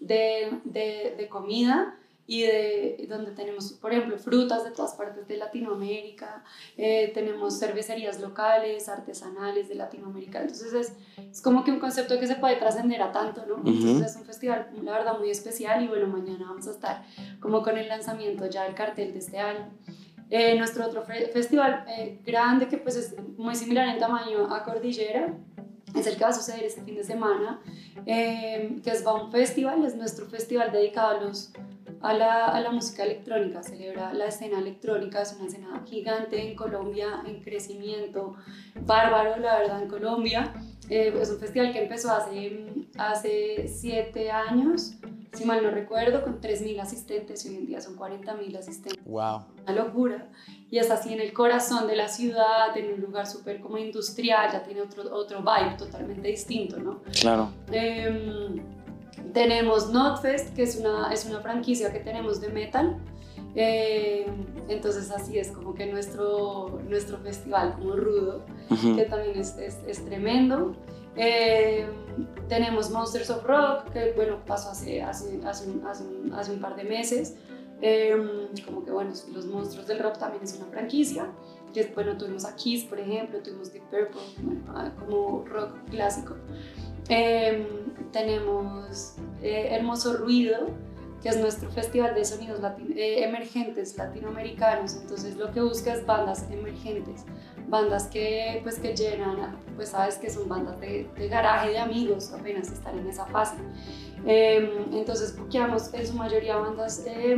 de, 0.00 0.50
de, 0.64 1.14
de, 1.16 1.28
comida 1.28 1.96
y 2.30 2.42
de 2.42 3.06
donde 3.08 3.30
tenemos, 3.32 3.72
por 3.72 3.90
ejemplo, 3.90 4.18
frutas 4.18 4.62
de 4.62 4.70
todas 4.70 4.92
partes 4.92 5.26
de 5.26 5.38
Latinoamérica, 5.38 6.44
eh, 6.76 7.10
tenemos 7.14 7.58
cervecerías 7.58 8.20
locales, 8.20 8.86
artesanales 8.90 9.66
de 9.70 9.74
Latinoamérica. 9.74 10.42
Entonces 10.42 10.74
es, 10.74 10.92
es 11.30 11.40
como 11.40 11.64
que 11.64 11.70
un 11.70 11.80
concepto 11.80 12.20
que 12.20 12.26
se 12.26 12.36
puede 12.36 12.56
trascender 12.56 13.00
a 13.00 13.12
tanto, 13.12 13.46
¿no? 13.46 13.56
Entonces 13.56 14.10
es 14.10 14.16
un 14.16 14.26
festival, 14.26 14.68
la 14.82 14.92
verdad, 14.92 15.18
muy 15.18 15.30
especial 15.30 15.82
y 15.82 15.88
bueno, 15.88 16.06
mañana 16.06 16.44
vamos 16.50 16.68
a 16.68 16.72
estar 16.72 17.02
como 17.40 17.62
con 17.62 17.78
el 17.78 17.88
lanzamiento 17.88 18.44
ya 18.44 18.64
del 18.64 18.74
cartel 18.74 19.14
de 19.14 19.20
este 19.20 19.38
año. 19.38 19.70
Eh, 20.28 20.58
nuestro 20.58 20.84
otro 20.84 21.02
festival 21.04 21.86
eh, 21.88 22.20
grande, 22.26 22.68
que 22.68 22.76
pues 22.76 22.96
es 22.96 23.16
muy 23.38 23.54
similar 23.54 23.88
en 23.88 23.98
tamaño 23.98 24.54
a 24.54 24.62
Cordillera, 24.64 25.34
es 25.94 26.06
el 26.06 26.16
que 26.16 26.24
va 26.24 26.30
a 26.30 26.34
suceder 26.34 26.64
este 26.64 26.82
fin 26.82 26.96
de 26.96 27.04
semana, 27.04 27.60
eh, 28.04 28.76
que 28.84 28.90
es 28.90 29.02
Baum 29.02 29.30
Festival, 29.30 29.84
es 29.84 29.96
nuestro 29.96 30.26
festival 30.26 30.70
dedicado 30.70 31.18
a, 31.18 31.22
los, 31.22 31.52
a, 32.00 32.14
la, 32.14 32.46
a 32.46 32.60
la 32.60 32.70
música 32.70 33.04
electrónica, 33.04 33.62
celebra 33.62 34.12
la 34.12 34.26
escena 34.26 34.58
electrónica, 34.58 35.22
es 35.22 35.34
una 35.34 35.46
escena 35.46 35.82
gigante 35.86 36.48
en 36.48 36.56
Colombia, 36.56 37.22
en 37.26 37.42
crecimiento, 37.42 38.34
bárbaro, 38.86 39.38
la 39.40 39.58
verdad, 39.58 39.82
en 39.82 39.88
Colombia. 39.88 40.52
es 40.88 41.30
un 41.30 41.38
festival 41.38 41.72
que 41.72 41.82
empezó 41.82 42.12
hace, 42.12 42.86
hace 42.96 43.68
siete 43.68 44.30
años 44.30 44.96
si 45.32 45.44
mal 45.44 45.62
no 45.62 45.70
recuerdo, 45.70 46.22
con 46.22 46.40
3.000 46.40 46.80
asistentes 46.80 47.44
y 47.44 47.50
hoy 47.50 47.56
en 47.56 47.66
día 47.66 47.80
son 47.80 47.96
40.000 47.96 48.58
asistentes. 48.58 49.04
¡Wow! 49.04 49.42
Una 49.62 49.72
locura. 49.72 50.28
Y 50.70 50.78
es 50.78 50.90
así 50.90 51.12
en 51.12 51.20
el 51.20 51.32
corazón 51.32 51.86
de 51.86 51.96
la 51.96 52.08
ciudad, 52.08 52.76
en 52.76 52.94
un 52.94 53.00
lugar 53.00 53.26
súper 53.26 53.60
como 53.60 53.78
industrial, 53.78 54.50
ya 54.52 54.62
tiene 54.62 54.82
otro, 54.82 55.02
otro 55.14 55.40
vibe 55.40 55.76
totalmente 55.78 56.28
distinto, 56.28 56.78
¿no? 56.78 57.02
Claro. 57.20 57.50
Eh, 57.70 58.60
tenemos 59.32 59.90
Notfest, 59.90 60.54
que 60.54 60.62
es 60.62 60.76
una, 60.76 61.12
es 61.12 61.26
una 61.26 61.40
franquicia 61.40 61.92
que 61.92 62.00
tenemos 62.00 62.40
de 62.40 62.48
metal. 62.48 62.98
Eh, 63.54 64.26
entonces 64.68 65.10
así 65.10 65.38
es 65.38 65.50
como 65.50 65.74
que 65.74 65.86
nuestro, 65.86 66.80
nuestro 66.88 67.18
festival 67.18 67.74
como 67.74 67.96
rudo, 67.96 68.44
que 68.68 69.04
también 69.04 69.38
es, 69.38 69.56
es, 69.58 69.78
es 69.86 70.04
tremendo. 70.04 70.76
Eh, 71.16 71.86
tenemos 72.48 72.90
Monsters 72.90 73.30
of 73.30 73.44
Rock, 73.44 73.90
que 73.92 74.12
bueno, 74.14 74.38
pasó 74.46 74.70
hace, 74.70 75.02
hace, 75.02 75.40
hace, 75.44 75.68
un, 75.68 75.84
hace, 76.32 76.52
un, 76.52 76.60
par 76.60 76.76
de 76.76 76.84
meses. 76.84 77.36
Eh, 77.80 78.48
como 78.64 78.84
que 78.84 78.92
bueno, 78.92 79.12
los 79.32 79.46
monstruos 79.46 79.86
del 79.86 79.98
rock 79.98 80.18
también 80.18 80.44
es 80.44 80.56
una 80.56 80.66
franquicia. 80.66 81.32
Que 81.74 81.90
bueno, 81.94 82.16
tuvimos 82.16 82.44
a 82.44 82.54
Kiss, 82.54 82.84
por 82.84 83.00
ejemplo, 83.00 83.40
tuvimos 83.42 83.72
Deep 83.72 83.82
Purple, 83.90 84.20
ah, 84.68 84.92
como 84.98 85.44
rock 85.44 85.72
clásico. 85.90 86.36
Eh, 87.08 87.66
tenemos 88.12 89.14
Hermoso 89.42 90.16
Ruido, 90.16 90.68
que 91.22 91.28
es 91.30 91.36
nuestro 91.38 91.70
festival 91.70 92.14
de 92.14 92.24
sonidos 92.24 92.60
emergentes 92.96 93.96
latinoamericanos. 93.96 94.96
Entonces 94.96 95.36
lo 95.36 95.50
que 95.52 95.60
busca 95.60 95.92
es 95.92 96.06
bandas 96.06 96.48
emergentes, 96.50 97.24
bandas 97.68 98.06
que, 98.06 98.60
pues, 98.62 98.78
que 98.78 98.94
llenan, 98.94 99.56
pues 99.76 99.90
sabes 99.90 100.16
que 100.16 100.30
son 100.30 100.48
bandas 100.48 100.80
de, 100.80 101.08
de 101.16 101.28
garaje 101.28 101.70
de 101.70 101.78
amigos, 101.78 102.32
apenas 102.32 102.70
están 102.70 102.98
en 102.98 103.08
esa 103.08 103.26
fase. 103.26 103.56
Eh, 104.26 104.86
entonces 104.92 105.36
buqueamos 105.36 105.92
en 105.94 106.06
su 106.06 106.14
mayoría 106.14 106.56
bandas 106.56 107.04
eh, 107.06 107.36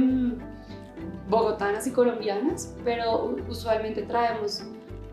bogotanas 1.29 1.87
y 1.87 1.93
colombianas, 1.93 2.75
pero 2.85 3.37
usualmente 3.49 4.03
traemos 4.03 4.63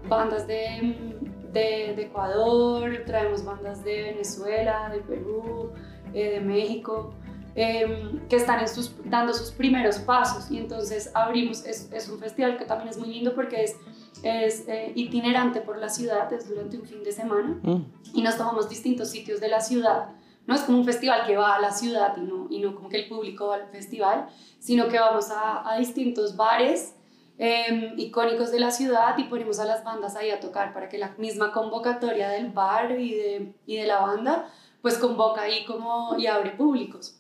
bandas 0.08 0.48
de, 0.48 1.18
de, 1.58 1.94
de, 1.96 2.04
Ecuador, 2.04 3.04
traemos 3.06 3.44
bandas 3.44 3.84
de 3.84 4.04
Venezuela, 4.12 4.90
de 4.94 5.00
Perú, 5.00 5.72
eh, 6.14 6.32
de 6.36 6.40
México. 6.42 7.14
em, 7.60 8.20
que 8.30 8.36
están 8.36 8.60
en 8.60 8.68
sus, 8.68 8.94
dando 9.06 9.34
sus 9.34 9.50
primeros 9.50 9.98
pasos. 9.98 10.52
Y 10.52 10.60
entonces 10.60 11.10
abrimos, 11.16 11.66
es, 11.66 11.90
es 11.92 12.08
un 12.08 12.20
festival 12.20 12.56
que 12.60 12.66
también 12.66 12.90
es 12.90 13.00
muy 13.00 13.10
lindo 13.10 13.34
porque 13.34 13.64
es, 13.64 13.76
es 14.22 14.68
eh, 14.68 14.92
itinerante 14.94 15.62
por 15.62 15.80
la 15.80 15.90
ciudad, 15.90 16.32
es 16.32 16.48
durante 16.48 16.78
un 16.78 16.86
fin 16.86 17.02
de 17.04 17.12
semana 17.12 17.58
Mm. 17.64 17.82
y 18.14 18.22
nos 18.22 18.38
tomamos 18.38 18.70
distintos 18.70 19.10
sitios 19.10 19.40
de 19.40 19.48
la 19.48 19.60
ciudad. 19.60 20.10
No 20.46 20.54
es 20.54 20.62
como 20.62 20.78
un 20.78 20.86
festival 20.86 21.26
que 21.26 21.36
va 21.36 21.56
a 21.56 21.60
la 21.60 21.72
ciudad 21.72 22.16
y 22.18 22.22
no, 22.22 22.46
y 22.52 22.60
no 22.60 22.76
como 22.76 22.90
que 22.90 22.98
el 22.98 23.08
público 23.10 23.48
va 23.48 23.56
al 23.56 23.68
festival, 23.70 24.28
sino 24.60 24.88
que 24.88 25.00
vamos 25.00 25.32
a, 25.32 25.68
a 25.68 25.80
distintos 25.80 26.36
bares 26.38 26.94
eh, 27.40 27.94
icónicos 27.98 28.52
de 28.52 28.60
la 28.60 28.72
ciudad 28.72 29.18
y 29.18 29.26
ponemos 29.26 29.60
a 29.60 29.66
las 29.66 29.84
bandas 29.84 30.16
ahí 30.16 30.32
a 30.32 30.40
tocar 30.40 30.74
para 30.74 30.90
que 30.90 30.98
la 30.98 31.14
misma 31.18 31.52
convocatoria 31.52 32.30
del 32.30 32.50
bar 32.52 33.00
y 33.00 33.14
de, 33.14 33.54
y 33.66 33.78
de 33.78 33.86
la 33.86 34.00
banda 34.00 34.50
pues 34.82 34.98
convoca 34.98 35.42
ahí 35.42 35.66
como 35.66 36.18
y 36.18 36.28
abre 36.28 36.52
públicos. 36.52 37.20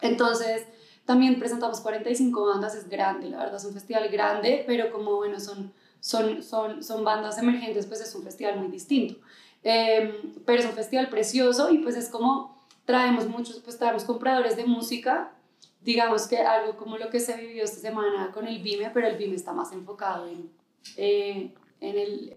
Entonces 0.00 0.66
también 1.04 1.38
presentamos 1.38 1.80
45 1.80 2.46
bandas, 2.46 2.74
es 2.74 2.88
grande, 2.88 3.28
la 3.28 3.38
verdad 3.38 3.56
es 3.56 3.64
un 3.64 3.74
festival 3.74 4.08
grande, 4.08 4.64
pero 4.66 4.90
como 4.92 5.16
bueno 5.16 5.40
son, 5.40 5.72
son, 5.98 6.42
son, 6.42 6.82
son 6.82 7.04
bandas 7.04 7.36
emergentes 7.38 7.86
pues 7.86 8.00
es 8.00 8.14
un 8.14 8.22
festival 8.22 8.58
muy 8.58 8.68
distinto. 8.68 9.16
Eh, 9.62 10.34
pero 10.46 10.60
es 10.60 10.66
un 10.66 10.72
festival 10.72 11.10
precioso 11.10 11.70
y 11.70 11.78
pues 11.78 11.96
es 11.96 12.08
como 12.08 12.58
traemos 12.86 13.28
muchos, 13.28 13.58
pues 13.60 13.78
traemos 13.78 14.04
compradores 14.04 14.56
de 14.56 14.64
música 14.64 15.32
digamos 15.82 16.26
que 16.28 16.38
algo 16.38 16.76
como 16.76 16.98
lo 16.98 17.08
que 17.10 17.20
se 17.20 17.36
vivió 17.36 17.64
esta 17.64 17.78
semana 17.80 18.30
con 18.32 18.46
el 18.46 18.62
BIME, 18.62 18.90
pero 18.92 19.06
el 19.06 19.16
BIME 19.16 19.36
está 19.36 19.52
más 19.52 19.72
enfocado 19.72 20.26
en, 20.26 20.50
eh, 20.96 21.54
en, 21.80 21.98
el, 21.98 22.30
en 22.32 22.36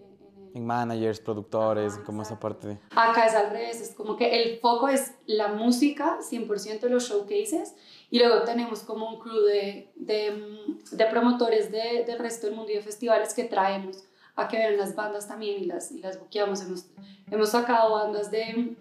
En 0.54 0.66
managers, 0.66 1.20
productores, 1.20 1.98
como 2.06 2.22
esa 2.22 2.38
parte 2.38 2.68
de... 2.68 2.78
Acá 2.94 3.26
es 3.26 3.34
al 3.34 3.50
revés, 3.50 3.80
es 3.80 3.94
como 3.94 4.16
que 4.16 4.42
el 4.42 4.58
foco 4.60 4.88
es 4.88 5.14
la 5.26 5.48
música, 5.48 6.18
100% 6.20 6.88
los 6.88 7.08
showcases, 7.08 7.74
y 8.10 8.18
luego 8.20 8.42
tenemos 8.44 8.80
como 8.80 9.08
un 9.08 9.18
crew 9.18 9.40
de, 9.42 9.90
de, 9.96 10.30
mm, 10.30 10.96
de 10.96 11.06
promotores 11.06 11.72
de, 11.72 12.04
del 12.06 12.18
resto 12.20 12.46
del 12.46 12.54
mundo 12.56 12.70
y 12.70 12.76
de 12.76 12.82
festivales 12.82 13.34
que 13.34 13.44
traemos 13.44 14.04
a 14.36 14.46
que 14.48 14.56
vean 14.58 14.76
las 14.76 14.94
bandas 14.94 15.26
también 15.28 15.62
y 15.62 15.66
las, 15.66 15.90
y 15.92 15.98
las 16.00 16.18
buqueamos. 16.20 16.60
Hemos, 16.62 16.86
hemos 17.30 17.48
sacado 17.50 17.92
bandas 17.94 18.30
de, 18.30 18.76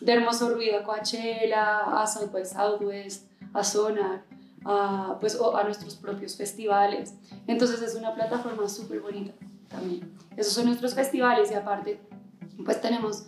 de 0.00 0.12
Hermoso 0.12 0.50
Ruido 0.50 0.78
a 0.78 0.82
Coachella, 0.82 2.00
a 2.02 2.06
South 2.06 2.30
by 2.32 2.44
Southwest, 2.46 3.27
a 3.52 3.64
Sonar, 3.64 4.24
a, 4.64 5.16
pues, 5.20 5.36
o 5.36 5.56
a 5.56 5.64
nuestros 5.64 5.96
propios 5.96 6.36
festivales. 6.36 7.14
Entonces 7.46 7.80
es 7.82 7.94
una 7.94 8.14
plataforma 8.14 8.68
súper 8.68 9.00
bonita 9.00 9.32
también. 9.68 10.12
Esos 10.36 10.52
son 10.52 10.66
nuestros 10.66 10.94
festivales 10.94 11.50
y 11.50 11.54
aparte 11.54 12.00
pues 12.64 12.80
tenemos 12.80 13.26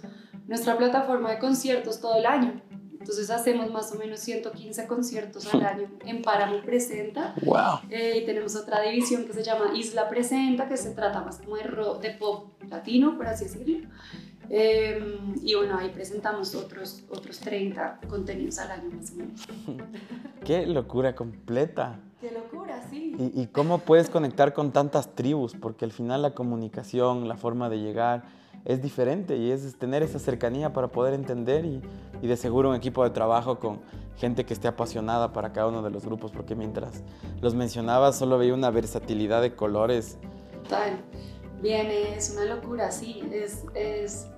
nuestra 0.49 0.77
plataforma 0.77 1.31
de 1.31 1.39
conciertos 1.39 2.01
todo 2.01 2.17
el 2.17 2.27
año. 2.27 2.61
Entonces 2.99 3.31
hacemos 3.31 3.71
más 3.71 3.91
o 3.93 3.95
menos 3.99 4.21
115 4.21 4.87
conciertos 4.87 5.53
al 5.55 5.65
año 5.65 5.89
en 6.05 6.21
Páramo 6.23 6.61
Presenta. 6.63 7.35
¡Wow! 7.43 7.81
Eh, 7.89 8.21
y 8.23 8.27
tenemos 8.27 8.55
otra 8.57 8.83
división 8.83 9.25
que 9.25 9.33
se 9.33 9.43
llama 9.43 9.71
Isla 9.75 10.09
Presenta, 10.09 10.69
que 10.69 10.77
se 10.77 10.91
trata 10.91 11.23
más 11.23 11.39
como 11.39 11.57
de, 11.57 11.63
ro- 11.63 11.95
de 11.99 12.11
pop 12.11 12.51
latino, 12.69 13.17
por 13.17 13.27
así 13.27 13.45
decirlo. 13.45 13.89
Eh, 14.53 15.19
y 15.43 15.55
bueno, 15.55 15.79
ahí 15.79 15.91
presentamos 15.91 16.57
otros, 16.57 17.05
otros 17.09 17.39
30 17.39 18.01
contenidos 18.09 18.59
al 18.59 18.73
año 18.73 18.91
más 18.91 19.13
o 19.13 19.15
menos. 19.15 19.47
¡Qué 20.45 20.67
locura 20.67 21.15
completa! 21.15 22.01
¡Qué 22.21 22.33
locura, 22.33 22.83
sí! 22.91 23.15
Y, 23.17 23.43
y 23.43 23.47
cómo 23.47 23.79
puedes 23.79 24.11
conectar 24.11 24.53
con 24.53 24.73
tantas 24.73 25.15
tribus, 25.15 25.55
porque 25.55 25.85
al 25.85 25.93
final 25.93 26.23
la 26.23 26.35
comunicación, 26.35 27.29
la 27.29 27.37
forma 27.37 27.71
de 27.71 27.79
llegar 27.79 28.25
es 28.65 28.83
diferente 28.83 29.37
y 29.37 29.53
es 29.53 29.79
tener 29.79 30.03
esa 30.03 30.19
cercanía 30.19 30.73
para 30.73 30.89
poder 30.89 31.15
entender 31.15 31.65
y, 31.65 31.81
y 32.21 32.27
de 32.27 32.37
seguro 32.37 32.71
un 32.71 32.75
equipo 32.75 33.05
de 33.05 33.11
trabajo 33.11 33.59
con 33.61 33.81
gente 34.17 34.45
que 34.45 34.53
esté 34.53 34.69
apasionada 34.69 35.33
para 35.33 35.53
cada 35.53 35.69
uno 35.69 35.81
de 35.83 35.91
los 35.91 36.05
grupos, 36.05 36.33
porque 36.33 36.55
mientras 36.55 37.05
los 37.41 37.55
mencionabas 37.55 38.19
solo 38.19 38.37
veía 38.37 38.53
una 38.53 38.71
versatilidad 38.71 39.41
de 39.41 39.55
colores. 39.55 40.19
Total. 40.65 40.99
Viene, 41.61 42.17
es 42.17 42.31
una 42.31 42.45
locura, 42.47 42.91
sí. 42.91 43.23
Es, 43.33 43.65
es, 43.75 44.29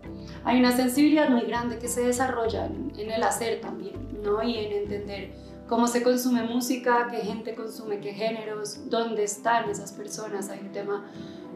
hay 0.44 0.58
una 0.58 0.72
sensibilidad 0.72 1.28
muy 1.28 1.42
grande 1.42 1.78
que 1.78 1.88
se 1.88 2.02
desarrolla 2.02 2.66
en, 2.66 2.92
en 2.96 3.10
el 3.10 3.22
hacer 3.22 3.60
también, 3.60 3.94
¿no? 4.22 4.42
Y 4.42 4.56
en 4.56 4.72
entender 4.72 5.32
cómo 5.68 5.86
se 5.86 6.02
consume 6.02 6.42
música, 6.42 7.08
qué 7.10 7.18
gente 7.18 7.54
consume, 7.54 8.00
qué 8.00 8.12
géneros, 8.12 8.90
dónde 8.90 9.24
están 9.24 9.70
esas 9.70 9.92
personas. 9.92 10.50
Hay 10.50 10.60
un 10.60 10.72
tema, 10.72 11.06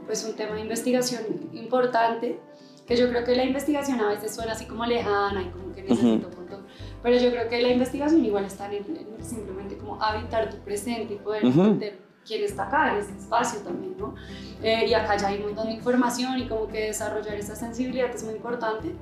pues 0.07 0.25
un 0.25 0.35
tema 0.37 0.55
de 0.55 0.61
investigación 0.63 1.23
importante, 1.53 2.39
que 2.87 2.97
yo 2.97 3.09
creo 3.09 3.25
que 3.25 3.35
la 3.35 3.45
investigación 3.45 4.01
a 4.01 4.09
veces 4.09 4.35
suena 4.35 4.53
así 4.53 4.67
como 4.67 4.87
lejana 4.87 5.43
y 5.43 5.51
como 5.51 5.73
que 5.75 5.83
necesito 5.83 6.29
un 6.29 6.35
montón. 6.37 6.67
Pero 7.03 7.19
yo 7.19 7.31
creo 7.31 7.49
que 7.49 7.61
la 7.61 7.69
investigación 7.69 8.25
igual 8.25 8.45
está 8.45 8.73
en, 8.73 8.85
en 8.97 9.25
simplemente 9.25 9.77
como 9.77 10.01
habitar 10.01 10.49
tu 10.49 10.59
presente 10.59 11.15
y 11.15 11.17
poder 11.17 11.45
Ujú. 11.47 11.63
entender 11.63 11.99
quién 12.27 12.43
está 12.45 12.65
acá 12.65 12.93
en 12.93 12.99
este 12.99 13.17
espacio 13.19 13.61
también, 13.61 13.95
¿no? 13.99 14.15
Eh, 14.63 14.87
y 14.89 14.95
acá 14.95 15.17
ya 15.17 15.29
hay 15.29 15.37
un 15.39 15.47
montón 15.47 15.67
de 15.69 15.75
información 15.75 16.39
y 16.39 16.49
como 16.49 16.67
que 16.69 16.87
desarrollar 16.87 17.35
esa 17.37 17.55
sensibilidad 17.55 18.11
es 18.15 18.25
muy 18.25 18.35
importante. 18.35 18.95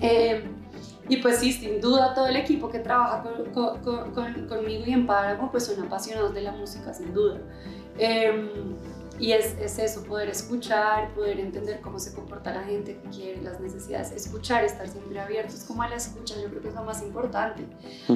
Eh, 0.00 0.44
y 1.08 1.16
pues 1.18 1.38
sí, 1.38 1.52
sin 1.52 1.80
duda 1.80 2.14
todo 2.14 2.26
el 2.26 2.36
equipo 2.36 2.68
que 2.70 2.78
trabaja 2.78 3.22
con- 3.22 3.80
con- 3.80 4.12
con- 4.12 4.46
conmigo 4.48 4.84
y 4.86 4.92
en 4.92 5.06
Páramo 5.06 5.50
pues 5.50 5.66
son 5.66 5.84
apasionados 5.84 6.32
de 6.34 6.42
la 6.42 6.52
música, 6.52 6.92
sin 6.94 7.12
duda. 7.12 7.38
Eh, 7.98 8.50
y 9.22 9.30
es, 9.30 9.56
es 9.60 9.78
eso, 9.78 10.02
poder 10.02 10.28
escuchar, 10.28 11.14
poder 11.14 11.38
entender 11.38 11.80
cómo 11.80 12.00
se 12.00 12.12
comporta 12.12 12.52
la 12.52 12.64
gente, 12.64 12.98
qué 13.00 13.08
quiere, 13.10 13.40
las 13.40 13.60
necesidades, 13.60 14.10
escuchar, 14.10 14.64
estar 14.64 14.88
siempre 14.88 15.20
abiertos 15.20 15.62
como 15.62 15.84
a 15.84 15.88
la 15.88 15.94
escucha, 15.94 16.34
yo 16.42 16.48
creo 16.48 16.60
que 16.60 16.68
es 16.70 16.74
lo 16.74 16.82
más 16.82 17.00
importante 17.02 17.64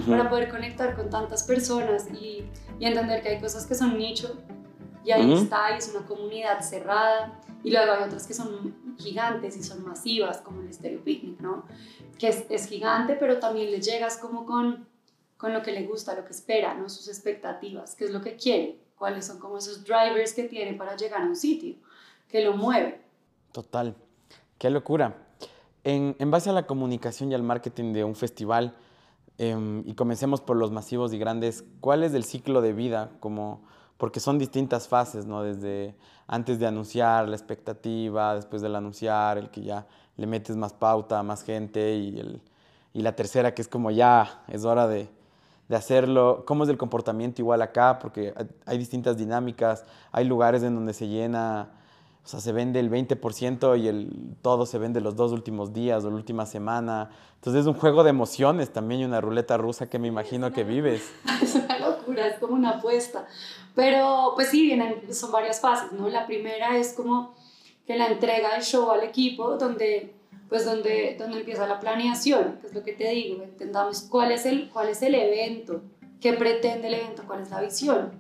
para 0.09 0.29
poder 0.29 0.51
conectar 0.51 0.97
con 0.97 1.09
tantas 1.09 1.45
personas 1.45 2.09
y, 2.11 2.51
y 2.81 2.87
entender 2.87 3.23
que 3.23 3.29
hay 3.29 3.41
cosas 3.41 3.67
que 3.67 3.77
son 3.77 3.97
nicho 3.97 4.37
y 5.05 5.13
ahí 5.13 5.31
Ujú. 5.31 5.45
está, 5.45 5.77
y 5.77 5.79
es 5.79 5.95
una 5.95 6.05
comunidad 6.05 6.61
cerrada 6.61 7.41
y 7.63 7.71
luego 7.71 7.93
hay 7.93 8.03
otras 8.03 8.27
que 8.27 8.35
son 8.35 8.75
gigantes 8.99 9.57
y 9.57 9.63
son 9.63 9.85
masivas 9.85 10.39
como 10.39 10.61
el 10.63 10.75
Stereo 10.75 11.05
Picnic, 11.05 11.39
¿no? 11.39 11.67
Que 12.19 12.31
es, 12.31 12.47
es 12.51 12.67
gigante 12.67 13.15
pero 13.15 13.39
también 13.39 13.71
le 13.71 13.81
llegas 13.81 14.17
como 14.17 14.45
con, 14.45 14.89
con 15.37 15.53
lo 15.53 15.63
que 15.63 15.71
le 15.71 15.87
gusta, 15.87 16.17
lo 16.17 16.25
que 16.25 16.33
espera, 16.33 16.75
¿no? 16.75 16.89
Sus 16.89 17.07
expectativas, 17.07 17.95
qué 17.95 18.07
es 18.07 18.11
lo 18.11 18.21
que 18.23 18.35
quiere, 18.35 18.81
cuáles 18.97 19.27
son 19.27 19.39
como 19.39 19.59
esos 19.59 19.85
drivers 19.85 20.33
que 20.33 20.45
tiene 20.45 20.75
para 20.75 20.97
llegar 20.97 21.23
a 21.23 21.27
un 21.27 21.37
sitio, 21.37 21.77
que 22.29 22.45
lo 22.45 22.55
mueve. 22.57 23.01
Total. 23.53 23.95
Qué 24.59 24.71
locura. 24.71 25.17
En, 25.85 26.17
en 26.19 26.31
base 26.31 26.51
a 26.51 26.53
la 26.53 26.67
comunicación 26.67 27.31
y 27.31 27.35
al 27.35 27.43
marketing 27.43 27.93
de 27.93 28.05
un 28.05 28.17
festival, 28.17 28.77
em, 29.39 29.83
y 29.87 29.95
comencemos 29.95 30.41
por 30.41 30.57
los 30.57 30.73
masivos 30.73 31.13
y 31.13 31.19
grandes, 31.19 31.65
¿cuál 31.81 32.03
es 32.03 32.15
el 32.15 32.25
ciclo 32.25 32.61
de 32.61 32.73
vida? 32.73 33.13
Como, 33.21 33.63
porque 33.99 34.19
son 34.19 34.39
distintas 34.39 34.89
fases, 34.89 35.27
¿no? 35.27 35.43
Desde 35.43 35.95
antes 36.27 36.59
de 36.59 36.67
anunciar, 36.67 37.29
la 37.29 37.37
expectativa, 37.37 38.35
después 38.35 38.63
del 38.63 38.75
anunciar, 38.75 39.39
el 39.39 39.51
que 39.51 39.63
ya 39.63 39.87
le 40.17 40.27
metes 40.27 40.57
más 40.57 40.73
pauta, 40.73 41.23
más 41.23 41.43
gente, 41.43 41.95
y, 41.95 42.19
el, 42.19 42.43
y 42.93 43.03
la 43.03 43.15
tercera 43.15 43.55
que 43.55 43.63
es 43.63 43.69
como 43.69 43.91
ya 43.91 44.43
es 44.49 44.65
hora 44.65 44.89
de, 44.89 45.09
de 45.69 45.77
hacerlo. 45.77 46.45
¿Cómo 46.47 46.65
es 46.65 46.71
el 46.71 46.79
comportamiento 46.79 47.43
igual 47.43 47.63
acá? 47.63 47.99
Porque 47.99 48.35
hay- 48.67 48.79
distintas 48.79 49.17
dinámicas, 49.17 49.85
hay 50.13 50.25
lugares 50.25 50.63
en 50.63 50.75
donde 50.75 50.93
se 50.93 51.09
llena, 51.09 51.71
o 52.25 52.29
sea, 52.29 52.41
se 52.41 52.53
vende 52.53 52.81
el 52.81 52.91
20% 52.91 53.77
y 53.77 53.89
el, 53.89 54.37
todo 54.43 54.67
se 54.67 54.79
vende 54.79 55.01
los 55.01 55.17
dos 55.17 55.33
últimos 55.33 55.73
días 55.73 56.05
o 56.05 56.11
la 56.11 56.17
última 56.17 56.47
semana. 56.47 57.11
Entonces 57.37 57.63
es 57.63 57.67
un 57.67 57.75
juego 57.75 58.03
de 58.05 58.11
emociones 58.11 58.73
también 58.73 59.01
y 59.01 59.05
una 59.05 59.21
ruleta 59.21 59.57
rusa 59.57 59.89
que 59.89 59.99
me 59.99 60.09
imagino 60.09 60.53
que 60.53 60.65
vives. 60.65 61.13
es 61.43 61.55
una 61.55 61.79
locura, 61.79 62.27
es 62.27 62.39
como 62.39 62.55
una 62.55 62.79
apuesta. 62.79 63.27
Pero 63.75 64.33
pues 64.35 64.49
sí, 64.49 64.63
vienen, 64.63 65.13
son 65.15 65.31
varias 65.33 65.61
fases, 65.61 65.93
¿no? 65.93 66.09
La 66.09 66.27
primera 66.27 66.77
es 66.77 66.95
como 66.95 67.35
que 67.87 67.97
la 67.97 68.09
entrega 68.09 68.55
del 68.55 68.63
show 68.63 68.91
al 68.91 69.05
equipo, 69.05 69.57
donde 69.57 70.13
pues 70.49 70.65
donde, 70.65 71.17
donde 71.19 71.41
empieza 71.41 71.67
la 71.67 71.81
planeación, 71.81 72.59
que 72.61 72.69
es 72.69 72.75
lo 72.75 72.83
que 72.83 72.93
te 72.93 73.11
digo, 73.11 73.43
entendamos 73.43 74.03
cuál 74.03 74.33
es 74.33 74.47
el, 74.47 74.69
cuál 74.71 74.89
es 74.89 75.03
el 75.03 75.15
evento, 75.15 75.83
qué 76.21 76.33
pretende 76.35 76.89
el 76.89 76.95
evento, 76.95 77.25
cuál 77.27 77.43
es 77.43 77.51
la 77.51 77.61
visión, 77.61 78.13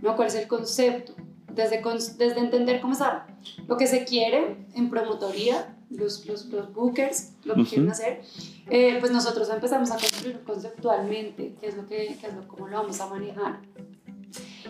¿no? 0.00 0.16
cuál 0.16 0.28
es 0.28 0.34
el 0.34 0.48
concepto, 0.48 1.14
desde, 1.54 1.82
desde 2.18 2.40
entender 2.40 2.80
cómo 2.80 2.92
está 2.92 3.26
lo 3.66 3.76
que 3.76 3.86
se 3.86 4.04
quiere 4.04 4.56
en 4.74 4.90
promotoría, 4.90 5.76
los, 5.90 6.24
los, 6.26 6.46
los 6.46 6.72
bookers, 6.72 7.32
lo 7.44 7.54
que 7.54 7.62
Ujú. 7.62 7.70
quieren 7.70 7.90
hacer, 7.90 8.22
eh, 8.70 8.96
pues 9.00 9.12
nosotros 9.12 9.48
empezamos 9.50 9.90
a 9.90 9.98
construir 9.98 10.40
conceptualmente 10.40 11.54
qué 11.60 11.66
es 11.68 11.76
lo 11.76 11.86
que, 11.86 12.16
qué 12.20 12.26
es 12.26 12.34
lo, 12.34 12.48
cómo 12.48 12.68
lo 12.68 12.78
vamos 12.78 13.00
a 13.00 13.08
manejar. 13.08 13.60